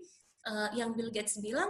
[0.49, 1.69] uh, yang Bill Gates bilang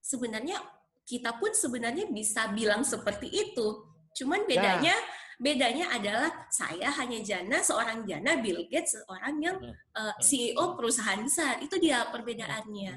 [0.00, 0.60] sebenarnya
[1.08, 3.88] kita pun sebenarnya bisa bilang seperti itu.
[4.14, 5.08] Cuman bedanya ya.
[5.40, 9.56] bedanya adalah saya hanya jana seorang jana Bill Gates seorang yang
[9.96, 11.58] uh, eh, CEO perusahaan besar.
[11.64, 12.94] Itu dia perbedaannya.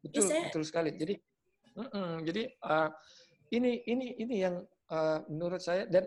[0.00, 0.90] Betul, ya, saya, betul sekali.
[0.96, 1.14] Jadi
[1.78, 2.88] uh -uh, jadi uh,
[3.54, 4.56] ini ini ini yang
[4.90, 6.04] uh, menurut saya dan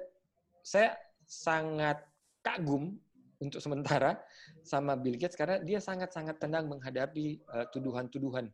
[0.64, 0.96] saya
[1.28, 2.00] sangat
[2.40, 2.96] kagum
[3.44, 4.16] untuk sementara
[4.64, 7.44] sama Bill Gates karena dia sangat-sangat tenang menghadapi
[7.76, 8.46] tuduhan tuduhan-tuduhan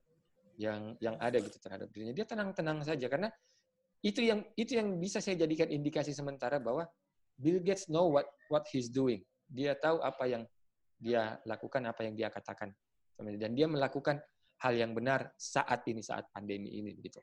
[0.59, 2.11] yang yang ada gitu terhadap dirinya.
[2.11, 3.29] Dia tenang-tenang saja karena
[4.01, 6.89] itu yang itu yang bisa saya jadikan indikasi sementara bahwa
[7.39, 9.23] Bill Gates know what what he's doing.
[9.47, 10.43] Dia tahu apa yang
[10.99, 12.75] dia lakukan, apa yang dia katakan.
[13.19, 14.19] Dan dia melakukan
[14.59, 16.95] hal yang benar saat ini, saat pandemi ini.
[16.99, 17.19] gitu.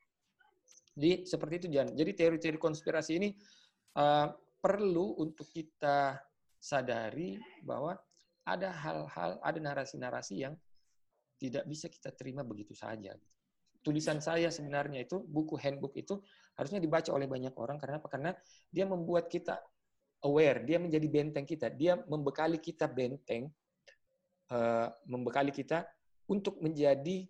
[0.96, 1.92] Jadi seperti itu, Jan.
[1.92, 3.28] Jadi teori-teori konspirasi ini
[4.00, 4.32] uh,
[4.66, 6.18] perlu untuk kita
[6.58, 7.94] sadari bahwa
[8.42, 10.58] ada hal-hal, ada narasi-narasi yang
[11.38, 13.14] tidak bisa kita terima begitu saja.
[13.78, 16.18] Tulisan saya sebenarnya itu, buku handbook itu
[16.58, 17.78] harusnya dibaca oleh banyak orang.
[17.78, 18.10] Karena apa?
[18.10, 18.30] Karena
[18.66, 19.62] dia membuat kita
[20.26, 21.70] aware, dia menjadi benteng kita.
[21.70, 23.46] Dia membekali kita benteng,
[24.50, 25.86] uh, membekali kita
[26.26, 27.22] untuk menjadi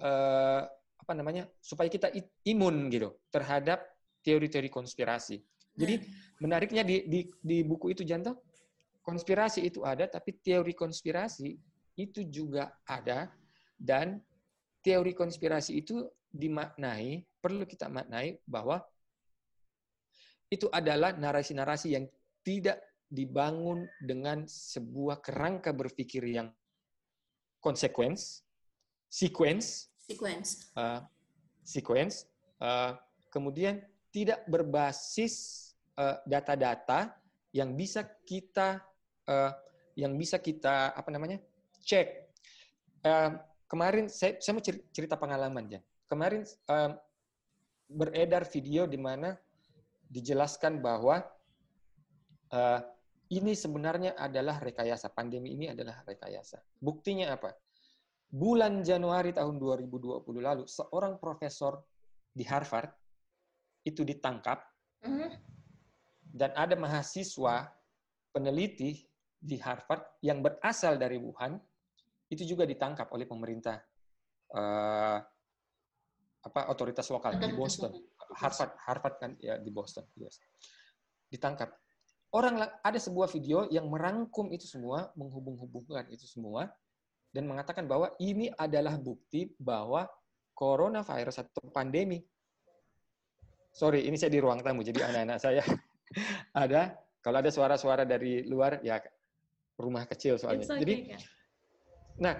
[0.00, 0.64] uh,
[0.96, 2.08] apa namanya supaya kita
[2.48, 3.84] imun gitu terhadap
[4.24, 5.36] teori-teori konspirasi.
[5.76, 6.29] Jadi hmm.
[6.40, 8.40] Menariknya di, di, di buku itu Janto,
[9.04, 11.56] konspirasi itu ada, tapi teori konspirasi
[12.00, 13.28] itu juga ada,
[13.76, 14.20] dan
[14.80, 18.80] teori konspirasi itu dimaknai, perlu kita maknai bahwa
[20.50, 22.04] itu adalah narasi-narasi yang
[22.40, 26.48] tidak dibangun dengan sebuah kerangka berpikir yang
[27.60, 28.46] konsekuens,
[29.10, 31.02] sequence, sequence, uh,
[31.66, 32.24] sequence,
[32.62, 32.96] uh,
[33.28, 35.69] kemudian tidak berbasis
[36.24, 37.08] data-data uh,
[37.50, 38.80] yang bisa kita
[39.26, 39.52] uh,
[39.98, 41.38] yang bisa kita apa namanya
[41.84, 42.08] cek.
[43.00, 43.36] Uh,
[43.66, 45.80] kemarin saya, saya mau cerita pengalaman ya.
[46.10, 46.42] Kemarin
[47.90, 49.34] beredar video di mana
[50.10, 51.22] dijelaskan bahwa
[52.50, 52.80] uh,
[53.30, 55.14] ini sebenarnya adalah rekayasa.
[55.14, 56.58] Pandemi ini adalah rekayasa.
[56.82, 57.54] Buktinya apa?
[58.30, 61.82] Bulan Januari tahun 2020 lalu, seorang profesor
[62.30, 62.90] di Harvard
[63.82, 64.62] itu ditangkap
[65.02, 65.30] mm-hmm.
[66.30, 67.68] Dan ada mahasiswa
[68.30, 69.04] peneliti
[69.40, 71.58] di Harvard yang berasal dari Wuhan
[72.30, 73.82] itu juga ditangkap oleh pemerintah
[74.54, 75.18] uh,
[76.40, 77.92] apa otoritas lokal di Boston.
[78.30, 80.38] Harvard Harvard kan ya di Boston, yes.
[81.26, 81.74] Ditangkap
[82.30, 86.70] orang ada sebuah video yang merangkum itu semua, menghubung-hubungkan itu semua,
[87.34, 90.06] dan mengatakan bahwa ini adalah bukti bahwa
[90.54, 92.22] coronavirus atau pandemi.
[93.74, 95.62] Sorry, ini saya di ruang tamu, jadi anak-anak saya
[96.64, 96.94] ada.
[97.20, 98.96] Kalau ada suara-suara dari luar, ya
[99.76, 100.64] rumah kecil soalnya.
[100.64, 101.20] Okay, jadi, kan?
[102.20, 102.34] nah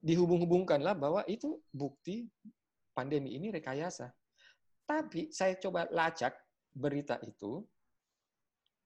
[0.00, 2.28] dihubung-hubungkanlah bahwa itu bukti
[2.92, 4.12] pandemi ini rekayasa.
[4.86, 6.36] Tapi saya coba lacak
[6.70, 7.64] berita itu,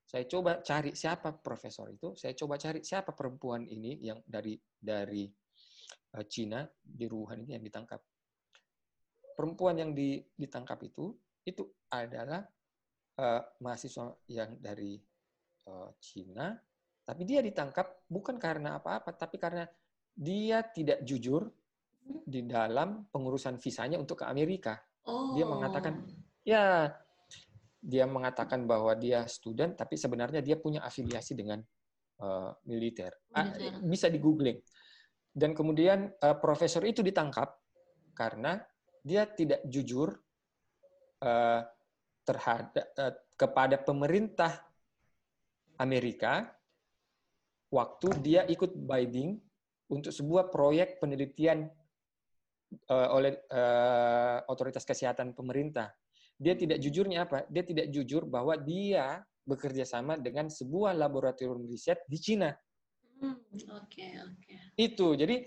[0.07, 5.29] saya coba cari siapa profesor itu, saya coba cari siapa perempuan ini yang dari dari
[6.17, 8.01] uh, Cina di Wuhan ini yang ditangkap.
[9.37, 11.15] Perempuan yang di, ditangkap itu
[11.47, 12.45] itu adalah
[13.19, 15.01] uh, mahasiswa yang dari
[15.67, 16.55] uh, Cina,
[17.03, 19.67] tapi dia ditangkap bukan karena apa-apa, tapi karena
[20.15, 21.49] dia tidak jujur
[22.05, 24.79] di dalam pengurusan visanya untuk ke Amerika.
[25.07, 25.35] Oh.
[25.35, 26.07] Dia mengatakan,
[26.45, 26.91] ya
[27.81, 31.65] dia mengatakan bahwa dia student, tapi sebenarnya dia punya afiliasi dengan
[32.21, 33.17] uh, militer.
[33.81, 34.61] Bisa di googling.
[35.31, 37.57] Dan kemudian uh, profesor itu ditangkap
[38.13, 38.61] karena
[39.01, 40.13] dia tidak jujur
[41.25, 41.63] uh,
[42.31, 44.63] terhadap uh, kepada pemerintah
[45.83, 46.47] Amerika
[47.75, 49.35] waktu dia ikut bidding
[49.91, 51.67] untuk sebuah proyek penelitian
[52.87, 55.91] uh, oleh uh, otoritas kesehatan pemerintah
[56.41, 57.45] dia tidak jujurnya apa?
[57.53, 62.49] Dia tidak jujur bahwa dia bekerja sama dengan sebuah laboratorium riset di Cina.
[63.21, 64.41] Hmm, oke, okay, oke.
[64.41, 64.57] Okay.
[64.81, 65.13] Itu.
[65.13, 65.45] Jadi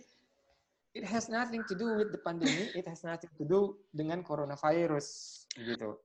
[0.93, 5.09] it has nothing to do with the pandemic, it has nothing to do dengan coronavirus
[5.57, 5.97] gitu.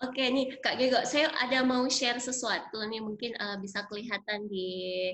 [0.00, 4.48] Oke okay, nih Kak Gego, saya ada mau share sesuatu nih mungkin uh, bisa kelihatan
[4.48, 5.12] di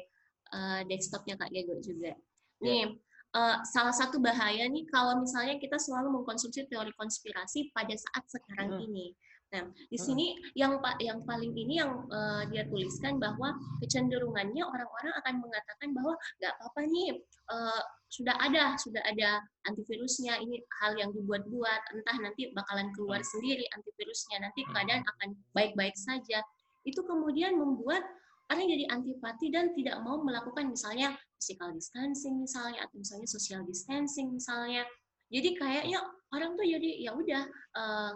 [0.54, 2.14] uh, desktopnya Kak Gego juga.
[2.62, 2.90] Nih, yeah
[3.36, 8.80] uh, salah satu bahaya nih kalau misalnya kita selalu mengkonsumsi teori konspirasi pada saat sekarang
[8.80, 8.86] hmm.
[8.88, 9.06] ini.
[9.54, 15.34] Nah, di sini yang yang paling ini yang uh, dia tuliskan bahwa kecenderungannya orang-orang akan
[15.38, 17.08] mengatakan bahwa nggak apa-apa nih
[17.54, 19.38] uh, sudah ada sudah ada
[19.70, 25.94] antivirusnya ini hal yang dibuat-buat entah nanti bakalan keluar sendiri antivirusnya nanti keadaan akan baik-baik
[25.94, 26.42] saja.
[26.82, 28.02] Itu kemudian membuat
[28.50, 34.30] orang jadi antipati dan tidak mau melakukan misalnya physical distancing misalnya atau misalnya social distancing
[34.30, 34.86] misalnya
[35.30, 35.98] jadi kayaknya
[36.34, 37.42] orang tuh jadi ya udah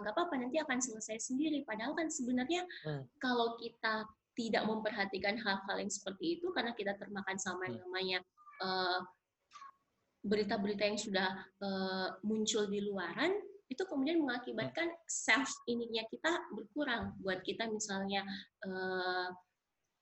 [0.03, 3.03] nggak uh, apa-apa nanti akan selesai sendiri padahal kan sebenarnya hmm.
[3.19, 7.83] kalau kita tidak memperhatikan hal-hal yang seperti itu karena kita termakan sama yang hmm.
[7.87, 8.19] namanya
[8.63, 8.99] uh,
[10.21, 11.29] berita-berita yang sudah
[11.65, 13.33] uh, muncul di luaran
[13.71, 18.27] itu kemudian mengakibatkan self ininya kita berkurang buat kita misalnya
[18.67, 19.31] uh,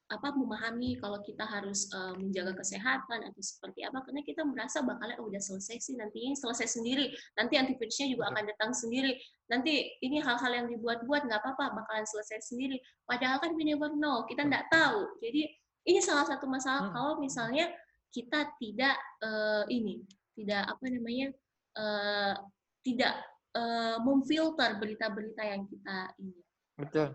[0.09, 5.21] apa memahami kalau kita harus uh, menjaga kesehatan atau seperti apa karena kita merasa bakalnya
[5.21, 7.13] oh, udah selesai sih nanti ini selesai sendiri.
[7.37, 9.13] Nanti antivirusnya juga akan datang sendiri.
[9.53, 12.81] Nanti ini hal-hal yang dibuat-buat nggak apa-apa bakalan selesai sendiri.
[13.05, 15.13] Padahal kan we never know kita nggak tahu.
[15.21, 15.45] Jadi
[15.85, 16.93] ini salah satu masalah hmm.
[16.97, 17.69] kalau misalnya
[18.09, 20.01] kita tidak uh, ini
[20.33, 21.27] tidak apa namanya
[21.77, 22.33] uh,
[22.81, 23.13] tidak
[23.53, 26.41] uh, memfilter berita-berita yang kita ini.
[26.81, 27.13] Betul.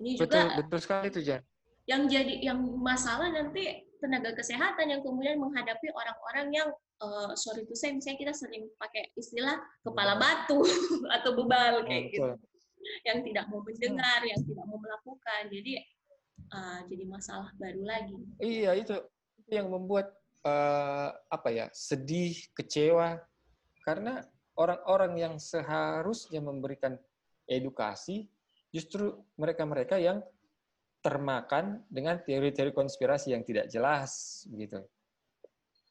[0.00, 1.44] Ini juga betul betul sekali itu Jan
[1.88, 6.68] yang jadi yang masalah nanti tenaga kesehatan yang kemudian menghadapi orang-orang yang
[7.00, 10.62] uh, sorry to say misalnya kita sering pakai istilah kepala batu
[11.16, 12.36] atau bebal kayak gitu.
[13.02, 15.42] yang tidak mau mendengar yang tidak mau melakukan.
[15.50, 15.72] Jadi
[16.54, 18.16] uh, jadi masalah baru lagi.
[18.38, 18.96] Iya itu
[19.48, 20.12] yang membuat
[20.46, 23.18] uh, apa ya sedih kecewa.
[23.82, 24.20] Karena
[24.60, 27.00] orang-orang yang seharusnya memberikan
[27.48, 28.28] edukasi
[28.68, 30.20] justru mereka-mereka yang
[31.08, 34.84] termakan dengan teori-teori konspirasi yang tidak jelas gitu.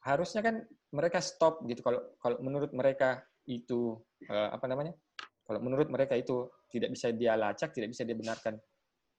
[0.06, 0.62] Harusnya kan
[0.94, 3.98] mereka stop gitu kalau kalau menurut mereka itu
[4.30, 4.94] uh, apa namanya?
[5.42, 8.54] Kalau menurut mereka itu tidak bisa dia lacak, tidak bisa dia benarkan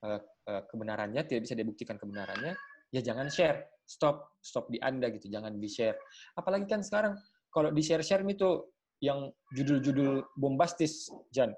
[0.07, 2.55] uh, uh, kebenarannya, tidak bisa dia buktikan kebenarannya,
[2.95, 3.67] ya jangan share.
[3.89, 5.97] Stop, stop di Anda gitu, jangan di-share.
[6.37, 7.17] Apalagi kan sekarang
[7.49, 8.69] kalau di-share-share itu
[9.01, 11.49] yang judul-judul bombastis, Jan,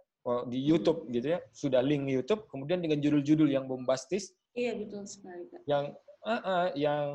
[0.45, 4.33] di YouTube gitu ya, sudah link YouTube, kemudian dengan judul-judul yang bombastis.
[4.53, 5.49] Iya betul sekali.
[5.49, 5.65] Kak.
[5.65, 5.85] Yang
[6.21, 7.05] uh, uh, yang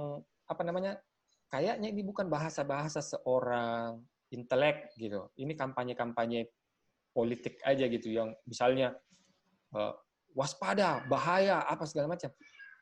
[0.51, 0.92] apa namanya?
[1.47, 4.03] Kayaknya ini bukan bahasa-bahasa seorang
[4.35, 5.31] intelek gitu.
[5.38, 6.51] Ini kampanye-kampanye
[7.14, 8.99] politik aja gitu yang misalnya
[9.71, 9.95] uh,
[10.35, 12.35] waspada, bahaya, apa segala macam.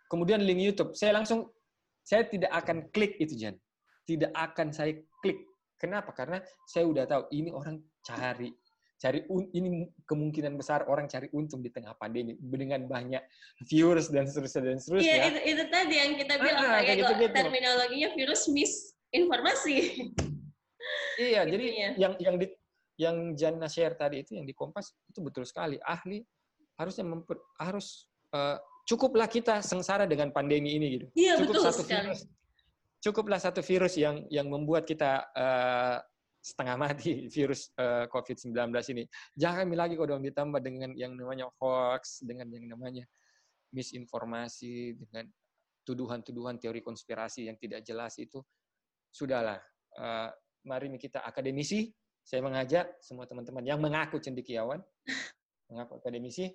[0.08, 1.52] Kemudian link YouTube, saya langsung
[2.00, 3.56] saya tidak akan klik itu Jan.
[4.08, 5.44] Tidak akan saya klik.
[5.76, 6.16] Kenapa?
[6.16, 8.48] Karena saya udah tahu ini orang cari
[8.98, 9.20] cari
[9.52, 13.20] ini kemungkinan besar orang cari untung di tengah pandemi dengan banyak
[13.66, 15.04] viewers dan seterusnya dan seterusnya.
[15.04, 17.34] Iya itu, itu tadi yang kita bilang ah, kayak gitu, gitu.
[17.34, 19.76] terminologinya virus misinformasi.
[21.16, 22.46] Iya jadi yang yang di
[23.00, 26.20] yang Jana share tadi itu yang di Kompas itu betul sekali ahli
[26.76, 28.04] harusnya memper, harus
[28.36, 31.06] uh, cukuplah kita sengsara dengan pandemi ini gitu.
[31.16, 32.04] Iya Cukup betul satu sekali.
[32.12, 32.20] Virus,
[33.00, 35.98] cukuplah satu virus yang yang membuat kita uh,
[36.44, 38.52] setengah mati virus uh, eh, COVID-19
[38.92, 39.04] ini.
[39.32, 43.08] Jangan lagi kalau ditambah dengan yang namanya hoax, dengan yang namanya
[43.72, 45.24] misinformasi, dengan
[45.88, 48.44] tuduhan-tuduhan teori konspirasi yang tidak jelas itu,
[49.08, 49.56] sudahlah.
[49.96, 50.28] Uh,
[50.68, 51.88] mari kita akademisi,
[52.20, 54.84] saya mengajak semua teman-teman yang mengaku cendikiawan,
[55.72, 56.52] mengaku akademisi,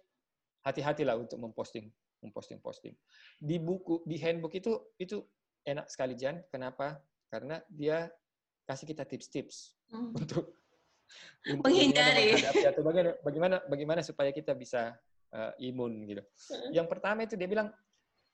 [0.65, 1.89] hati-hatilah untuk memposting,
[2.21, 2.93] memposting-posting.
[3.41, 5.21] Di buku, di handbook itu itu
[5.65, 6.41] enak sekali Jan.
[6.49, 6.97] Kenapa?
[7.29, 8.09] Karena dia
[8.69, 10.13] kasih kita tips-tips hmm.
[10.21, 10.53] untuk,
[11.65, 14.93] menghindari atau bagaimana bagaimana bagaimana supaya kita bisa
[15.33, 16.21] uh, imun gitu.
[16.21, 16.69] Hmm.
[16.69, 17.73] Yang pertama itu dia bilang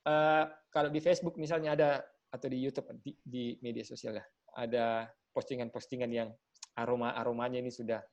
[0.03, 1.89] uh, kalau di Facebook misalnya ada
[2.35, 4.25] atau di YouTube di, di media sosial ya
[4.59, 6.29] ada postingan-postingan yang
[6.75, 8.03] aroma aromanya ini sudah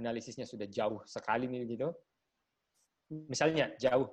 [0.00, 1.92] analisisnya sudah jauh sekali nih gitu.
[3.12, 4.08] Misalnya jauh,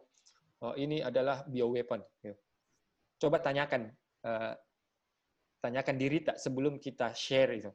[0.59, 2.03] oh ini adalah bioweapon.
[2.19, 2.35] Gitu.
[3.15, 3.95] Coba tanyakan
[4.27, 4.59] uh,
[5.59, 7.71] tanyakan diri tak sebelum kita share itu.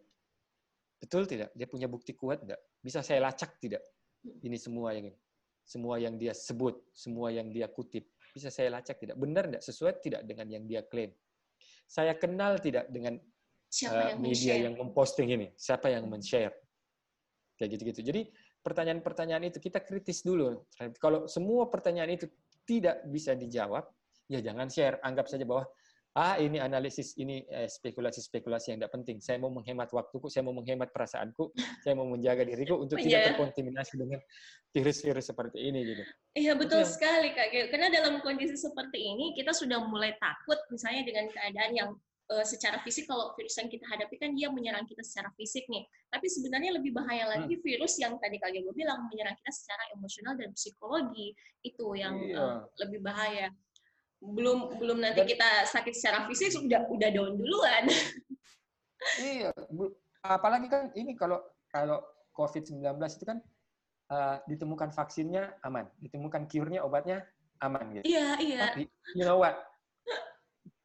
[1.01, 1.53] Betul tidak?
[1.53, 2.61] Dia punya bukti kuat tidak?
[2.81, 3.85] Bisa saya lacak tidak?
[4.25, 5.19] Ini semua yang ini.
[5.65, 8.05] Semua yang dia sebut, semua yang dia kutip.
[8.33, 9.17] Bisa saya lacak tidak?
[9.17, 9.63] Benar tidak?
[9.65, 11.13] Sesuai tidak dengan yang dia klaim?
[11.85, 15.53] Saya kenal tidak dengan uh, media yang memposting ini?
[15.57, 16.53] Siapa yang men-share?
[17.57, 18.01] Kayak gitu-gitu.
[18.01, 18.29] Jadi
[18.65, 20.65] pertanyaan-pertanyaan itu kita kritis dulu.
[21.01, 22.27] Kalau semua pertanyaan itu
[22.65, 23.85] tidak bisa dijawab,
[24.29, 25.01] ya jangan share.
[25.05, 25.69] Anggap saja bahwa
[26.15, 29.19] ah ini analisis ini eh, spekulasi-spekulasi yang tidak penting.
[29.19, 31.51] Saya mau menghemat waktuku, saya mau menghemat perasaanku,
[31.83, 33.27] saya mau menjaga diriku untuk tidak yeah.
[33.35, 34.23] terkontaminasi dengan
[34.71, 36.03] virus-virus seperti ini gitu.
[36.39, 37.51] Iya betul Itu sekali kak.
[37.75, 41.91] Karena dalam kondisi seperti ini kita sudah mulai takut misalnya dengan keadaan yang
[42.31, 45.83] uh, secara fisik kalau virus yang kita hadapi kan dia menyerang kita secara fisik nih.
[46.15, 47.63] Tapi sebenarnya lebih bahaya lagi hmm.
[47.67, 51.35] virus yang tadi kak gue bilang menyerang kita secara emosional dan psikologi
[51.67, 52.39] itu yang iya.
[52.39, 53.51] uh, lebih bahaya
[54.23, 57.85] belum belum nanti Dan, kita sakit secara fisik sudah udah down duluan.
[59.21, 59.53] Iya,
[60.25, 61.37] apalagi kan ini kalau
[61.69, 62.01] kalau
[62.33, 63.37] COVID-19 itu kan
[64.09, 67.21] uh, ditemukan vaksinnya aman, ditemukan cure-nya obatnya
[67.61, 68.05] aman gitu.
[68.09, 68.61] Iya, iya.
[68.73, 69.61] Tapi you know what?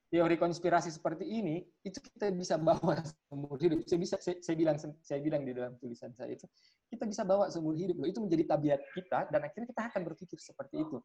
[0.10, 2.98] Teori konspirasi seperti ini itu kita bisa bawa
[3.30, 3.86] seumur hidup.
[3.86, 6.50] Saya bisa saya, saya bilang saya bilang di dalam tulisan saya itu
[6.90, 8.10] kita bisa bawa seumur hidup loh.
[8.10, 10.98] Itu menjadi tabiat kita dan akhirnya kita akan berpikir seperti itu.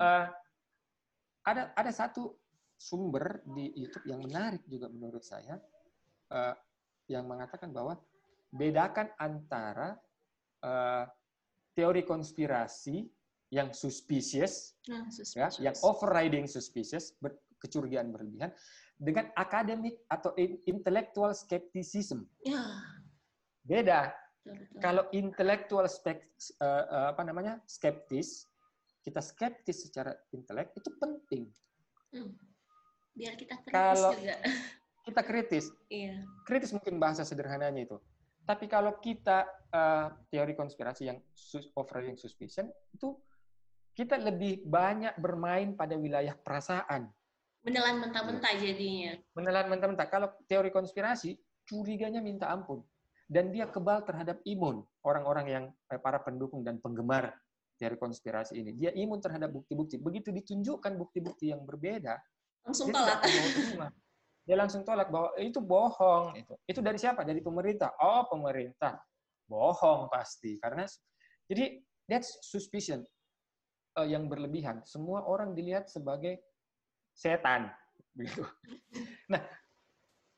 [0.00, 0.26] Uh,
[1.48, 2.36] ada ada satu
[2.78, 5.58] sumber di YouTube yang menarik juga menurut saya
[6.30, 6.54] uh,
[7.08, 7.98] yang mengatakan bahwa
[8.52, 9.96] bedakan antara
[10.62, 11.04] uh,
[11.72, 13.08] teori konspirasi
[13.48, 15.56] yang suspicious, nah, suspicious.
[15.56, 17.32] Ya, yang overriding suspicious, ber,
[17.64, 18.52] kecurigaan berlebihan,
[19.00, 20.36] dengan akademik atau
[20.68, 22.28] intellectual skepticism.
[22.44, 22.60] Ya.
[23.64, 24.12] Beda.
[24.80, 26.24] Kalau intellectual spek,
[26.60, 28.47] uh, apa namanya skeptis,
[29.08, 31.48] kita skeptis secara intelek itu penting.
[32.12, 32.36] Hmm.
[33.16, 34.36] Biar kita kritis kalau juga.
[35.08, 35.72] Kita kritis.
[35.88, 36.20] Iya.
[36.44, 37.96] Kritis mungkin bahasa sederhananya itu.
[38.44, 41.16] Tapi kalau kita uh, teori konspirasi yang
[41.80, 43.16] overriding suspicion itu
[43.96, 47.08] kita lebih banyak bermain pada wilayah perasaan.
[47.64, 49.16] Menelan mentah-mentah jadinya.
[49.32, 50.12] Menelan mentah-mentah.
[50.12, 52.84] Kalau teori konspirasi, curiganya minta ampun.
[53.24, 57.32] Dan dia kebal terhadap imun orang-orang yang eh, para pendukung dan penggemar
[57.78, 58.74] teori konspirasi ini.
[58.74, 60.02] Dia imun terhadap bukti-bukti.
[60.02, 62.18] Begitu ditunjukkan bukti-bukti yang berbeda,
[62.66, 63.20] langsung dia tolak.
[64.48, 66.34] Dia langsung tolak bahwa itu bohong.
[66.34, 67.22] Itu itu dari siapa?
[67.22, 67.94] Dari pemerintah.
[68.02, 68.98] Oh, pemerintah.
[69.46, 70.58] Bohong pasti.
[70.58, 70.84] Karena
[71.46, 71.78] jadi
[72.10, 73.06] that's suspicion.
[73.98, 74.86] uh, yang berlebihan.
[74.86, 76.38] Semua orang dilihat sebagai
[77.10, 77.66] setan,
[78.16, 78.46] begitu.
[79.26, 79.42] Nah,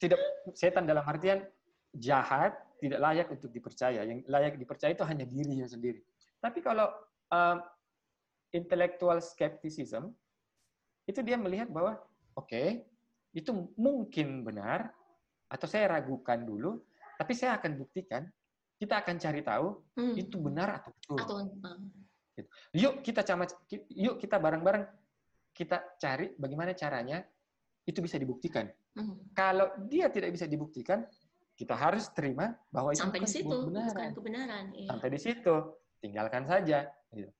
[0.01, 0.20] tidak
[0.57, 1.45] setan dalam artian
[1.93, 4.01] jahat, tidak layak untuk dipercaya.
[4.09, 6.01] Yang layak dipercaya itu hanya dirinya sendiri.
[6.41, 6.88] Tapi kalau
[7.31, 7.59] um,
[8.51, 10.11] intellectual skepticism,
[11.07, 11.99] itu dia melihat bahwa,
[12.37, 12.85] oke, okay,
[13.35, 14.91] itu mungkin benar,
[15.51, 16.83] atau saya ragukan dulu,
[17.18, 18.26] tapi saya akan buktikan,
[18.81, 19.68] kita akan cari tahu
[19.99, 20.14] hmm.
[20.16, 21.18] itu benar atau betul.
[21.20, 21.78] Atau, uh.
[22.72, 23.45] Yuk kita sama,
[23.93, 24.89] yuk kita bareng-bareng
[25.53, 27.20] kita cari bagaimana caranya
[27.85, 28.64] itu bisa dibuktikan.
[28.97, 29.20] Hmm.
[29.37, 31.05] Kalau dia tidak bisa dibuktikan,
[31.53, 33.93] kita harus terima bahwa itu sampai di situ kebenaran.
[33.93, 34.64] bukan kebenaran.
[34.72, 34.89] Iya.
[34.89, 35.55] Sampai di situ,
[36.01, 36.89] tinggalkan saja.
[37.14, 37.32] Gitu.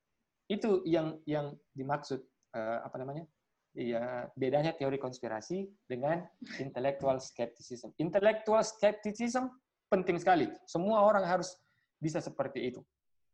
[0.51, 2.23] Itu yang yang dimaksud
[2.55, 3.25] uh, apa namanya?
[3.71, 6.27] ya bedanya teori konspirasi dengan
[6.59, 7.95] intellectual skepticism.
[8.03, 9.47] Intellectual skepticism
[9.87, 10.51] penting sekali.
[10.67, 11.55] Semua orang harus
[12.03, 12.81] bisa seperti itu.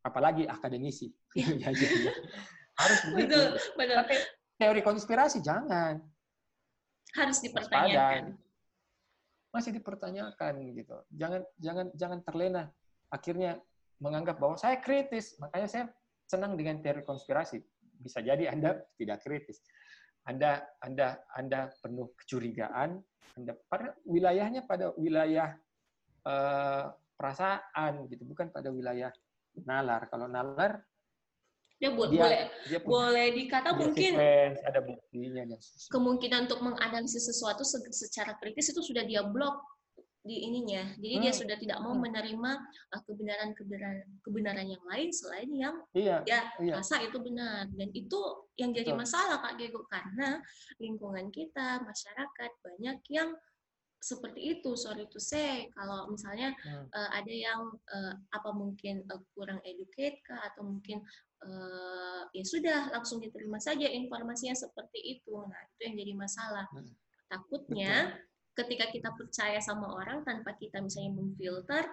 [0.04, 1.12] Apalagi akademisi.
[1.36, 1.52] Ya.
[1.52, 2.12] ya, ya,
[2.80, 3.36] harus begitu.
[3.36, 3.44] Betul,
[3.76, 3.96] betul.
[3.96, 4.16] Tapi
[4.56, 6.00] teori konspirasi jangan.
[7.16, 8.36] Harus dipertanyakan.
[9.52, 10.96] Masih dipertanyakan gitu.
[11.16, 12.64] Jangan jangan jangan terlena.
[13.08, 13.60] Akhirnya
[14.00, 15.84] menganggap bahwa saya kritis, makanya saya
[16.26, 17.62] senang dengan teori konspirasi.
[17.96, 19.62] Bisa jadi Anda tidak kritis.
[20.26, 22.98] Anda Anda Anda penuh kecurigaan,
[23.38, 25.54] Anda pada wilayahnya pada wilayah
[26.26, 29.14] uh, perasaan gitu, bukan pada wilayah
[29.64, 30.10] nalar.
[30.10, 30.82] Kalau nalar
[31.76, 34.12] dia, buat, dia boleh dia punya, boleh dikata mungkin
[34.64, 35.48] ada buktinya dan
[35.92, 39.60] kemungkinan untuk menganalisis sesuatu secara kritis itu sudah dia blok
[40.26, 40.82] di ininya.
[40.98, 41.22] Jadi hmm.
[41.22, 42.02] dia sudah tidak mau hmm.
[42.10, 42.50] menerima
[42.92, 46.74] uh, kebenaran kebenaran kebenaran yang lain selain yang iya, dia iya.
[46.76, 47.70] rasa itu benar.
[47.70, 48.20] Dan itu
[48.58, 49.00] yang jadi Betul.
[49.06, 50.42] masalah Kak Gego karena
[50.82, 53.30] lingkungan kita, masyarakat banyak yang
[53.96, 56.86] seperti itu sorry to say kalau misalnya hmm.
[56.94, 61.02] uh, ada yang uh, apa mungkin uh, kurang educate kah atau mungkin
[61.42, 66.92] uh, ya sudah langsung diterima saja informasinya seperti itu nah itu yang jadi masalah hmm.
[67.26, 71.84] takutnya Betul ketika kita percaya sama orang tanpa kita misalnya memfilter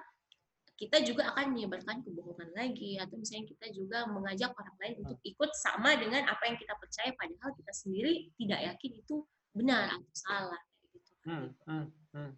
[0.73, 5.31] kita juga akan menyebarkan kebohongan lagi atau misalnya kita juga mengajak orang lain untuk hmm.
[5.31, 9.15] ikut sama dengan apa yang kita percaya padahal kita sendiri tidak yakin itu
[9.53, 11.11] benar atau salah gitu.
[11.29, 11.85] Hmm, hmm,
[12.17, 12.31] hmm,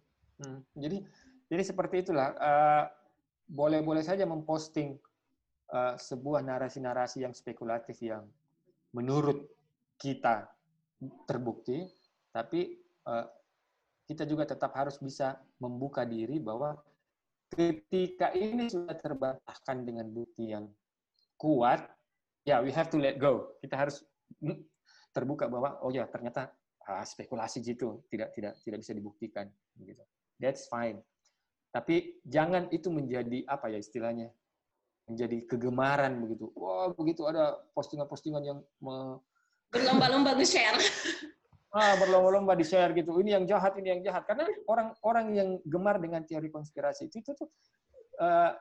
[0.44, 0.58] hmm.
[0.76, 0.98] Jadi
[1.48, 2.84] jadi seperti itulah uh,
[3.48, 5.00] boleh-boleh saja memposting
[5.72, 8.28] uh, sebuah narasi-narasi yang spekulatif yang
[8.92, 9.48] menurut
[9.96, 10.44] kita
[11.24, 11.88] terbukti
[12.36, 12.76] tapi
[13.08, 13.24] uh,
[14.06, 16.78] kita juga tetap harus bisa membuka diri bahwa
[17.50, 20.70] ketika ini sudah terbantahkan dengan bukti yang
[21.36, 21.84] kuat,
[22.46, 23.54] ya we have to let go.
[23.58, 24.06] Kita harus
[25.14, 26.54] terbuka bahwa oh ya ternyata
[26.86, 29.46] ah, spekulasi gitu tidak tidak tidak bisa dibuktikan
[29.78, 30.02] gitu.
[30.38, 31.02] That's fine.
[31.74, 34.30] Tapi jangan itu menjadi apa ya istilahnya?
[35.06, 36.50] menjadi kegemaran begitu.
[36.58, 39.22] Wah, begitu ada postingan-postingan yang me...
[39.70, 40.78] berlomba-lomba nge-share.
[41.76, 43.20] ah, berlomba-lomba di share gitu.
[43.20, 44.24] Ini yang jahat, ini yang jahat.
[44.24, 47.48] Karena orang-orang yang gemar dengan teori konspirasi itu, itu tuh
[48.24, 48.56] uh,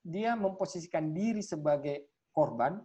[0.00, 2.80] dia memposisikan diri sebagai korban,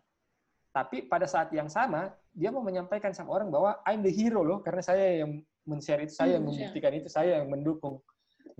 [0.76, 4.60] tapi pada saat yang sama dia mau menyampaikan sama orang bahwa I'm the hero loh,
[4.60, 8.04] karena saya yang men-share itu, saya yang hmm, membuktikan itu, saya yang mendukung,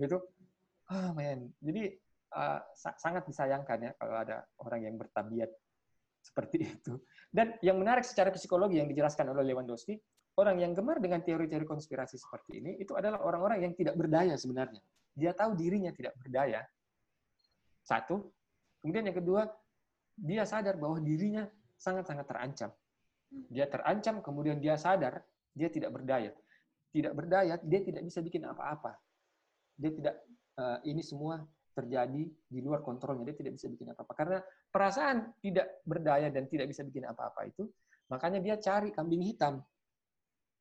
[0.00, 0.18] gitu.
[0.90, 1.52] Ah, oh, man.
[1.62, 1.94] Jadi
[2.34, 5.50] uh, sangat disayangkan ya kalau ada orang yang bertabiat
[6.20, 6.98] seperti itu.
[7.30, 9.96] Dan yang menarik secara psikologi yang dijelaskan oleh Lewandowski,
[10.38, 14.78] orang yang gemar dengan teori-teori konspirasi seperti ini itu adalah orang-orang yang tidak berdaya sebenarnya.
[15.16, 16.62] Dia tahu dirinya tidak berdaya.
[17.82, 18.30] Satu.
[18.80, 19.44] Kemudian yang kedua,
[20.14, 21.44] dia sadar bahwa dirinya
[21.76, 22.70] sangat-sangat terancam.
[23.50, 25.20] Dia terancam, kemudian dia sadar
[25.54, 26.30] dia tidak berdaya.
[26.90, 28.94] Tidak berdaya, dia tidak bisa bikin apa-apa.
[29.78, 30.14] Dia tidak
[30.58, 31.42] uh, ini semua
[31.74, 33.26] terjadi di luar kontrolnya.
[33.30, 34.12] Dia tidak bisa bikin apa-apa.
[34.14, 34.38] Karena
[34.70, 37.66] perasaan tidak berdaya dan tidak bisa bikin apa-apa itu,
[38.10, 39.62] makanya dia cari kambing hitam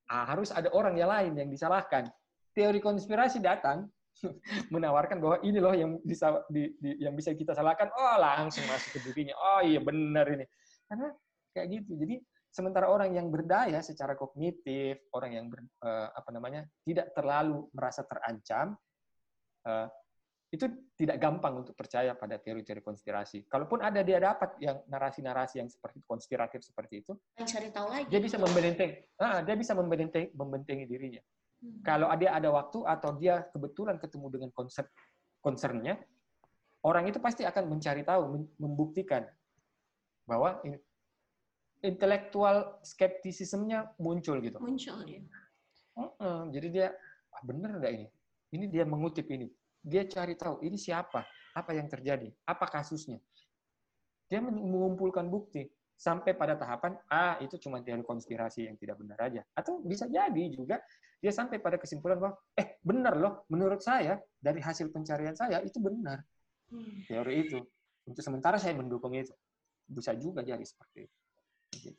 [0.10, 2.10] ah, harus ada orang yang lain yang disalahkan.
[2.52, 3.88] Teori konspirasi datang
[4.74, 7.88] menawarkan bahwa ini loh yang bisa di, di, yang bisa kita salahkan.
[7.94, 9.38] Oh, langsung masuk ke dirinya.
[9.38, 10.46] Oh iya benar ini.
[10.90, 11.14] Karena
[11.54, 11.96] kayak gitu.
[11.96, 12.16] Jadi
[12.50, 18.02] sementara orang yang berdaya secara kognitif, orang yang ber, uh, apa namanya tidak terlalu merasa
[18.04, 18.74] terancam,
[19.70, 19.88] uh,
[20.50, 20.66] itu
[20.98, 23.46] tidak gampang untuk percaya pada teori-teori konspirasi.
[23.46, 28.10] Kalaupun ada dia dapat yang narasi-narasi yang seperti konspiratif seperti itu, cari tahu lagi.
[28.10, 31.22] Dia bisa membenteng, ah, dia bisa membenteng, membentengi dirinya.
[31.62, 31.86] Hmm.
[31.86, 34.90] Kalau dia ada waktu atau dia kebetulan ketemu dengan konsep
[35.38, 36.02] concernnya,
[36.82, 39.30] orang itu pasti akan mencari tahu, membuktikan
[40.26, 40.58] bahwa
[41.86, 44.58] intelektual skeptisismnya muncul gitu.
[44.58, 45.22] Muncul dia.
[45.94, 46.88] Uh -uh, jadi dia,
[47.38, 48.08] ah, bener nggak ini?
[48.50, 49.46] Ini dia mengutip ini
[49.80, 51.24] dia cari tahu ini siapa,
[51.56, 53.20] apa yang terjadi, apa kasusnya.
[54.30, 55.68] Dia mengumpulkan bukti.
[56.00, 60.48] sampai pada tahapan ah itu cuma teori konspirasi yang tidak benar aja atau bisa jadi
[60.48, 60.80] juga
[61.20, 65.76] dia sampai pada kesimpulan bahwa eh benar loh menurut saya dari hasil pencarian saya itu
[65.84, 66.24] benar
[66.72, 67.04] hmm.
[67.04, 67.60] teori itu
[68.08, 69.36] untuk sementara saya mendukung itu
[69.90, 71.92] bisa juga jadi seperti itu.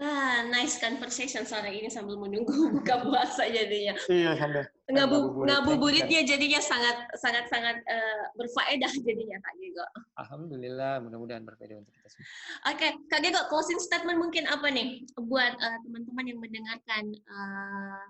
[0.00, 3.94] Wah, nice conversation sore ini sambil menunggu buka puasa jadinya.
[4.10, 4.64] Iya, sambil.
[4.92, 9.86] Ngabu ngabuburitnya jadinya sangat sangat sangat uh, berfaedah jadinya Kak Gego.
[10.20, 12.26] Alhamdulillah, mudah-mudahan berfaedah untuk kita semua.
[12.68, 12.90] Oke, okay.
[13.08, 18.04] Kak Gego, closing statement mungkin apa nih buat uh, teman-teman yang mendengarkan uh,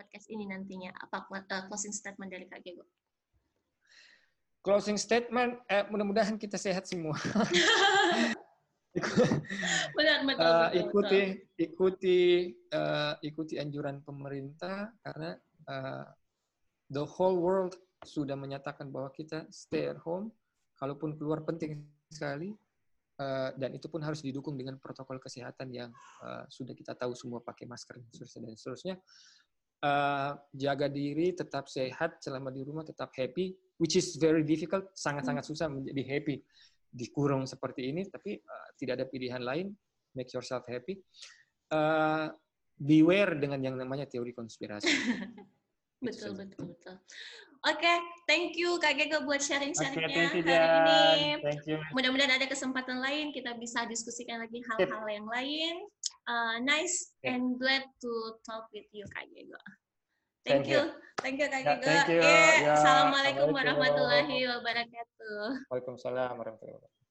[0.00, 0.90] podcast ini nantinya?
[1.04, 2.88] Apa uh, closing statement dari Kak Gego?
[4.64, 7.20] Closing statement, eh, mudah-mudahan kita sehat semua.
[9.98, 11.58] benar, betul, uh, ikuti betul.
[11.58, 12.18] ikuti
[12.70, 15.34] uh, ikuti anjuran pemerintah karena
[15.68, 16.06] uh,
[16.90, 20.28] the whole world sudah menyatakan bahwa kita stay at home
[20.76, 22.52] kalaupun keluar penting sekali
[23.20, 25.90] uh, dan itu pun harus didukung dengan protokol kesehatan yang
[26.20, 29.00] uh, sudah kita tahu semua pakai masker dan seterusnya
[29.80, 35.48] uh, jaga diri tetap sehat selama di rumah tetap happy which is very difficult sangat-sangat
[35.48, 36.36] susah menjadi happy
[36.94, 39.74] dikurung seperti ini, tapi uh, tidak ada pilihan lain.
[40.14, 41.02] Make yourself happy.
[41.66, 42.30] Uh,
[42.78, 44.86] beware dengan yang namanya teori konspirasi.
[46.04, 46.94] betul, betul, betul.
[47.64, 47.96] Oke, okay,
[48.28, 51.80] thank you Kak Gego buat sharing-sharingnya okay, hari ini.
[51.96, 55.80] Mudah-mudahan ada kesempatan lain kita bisa diskusikan lagi hal-hal yang lain.
[56.28, 57.32] Uh, nice yeah.
[57.32, 58.12] and glad to
[58.44, 59.56] talk with you Kak Gego.
[60.44, 60.92] Thank, you.
[61.24, 61.72] Thank you Kak Giga.
[61.72, 62.20] Yeah, thank you.
[62.20, 62.76] Yeah.
[62.76, 65.72] Assalamualaikum warahmatullahi wabarakatuh.
[65.72, 67.03] Waalaikumsalam warahmatullahi wabarakatuh.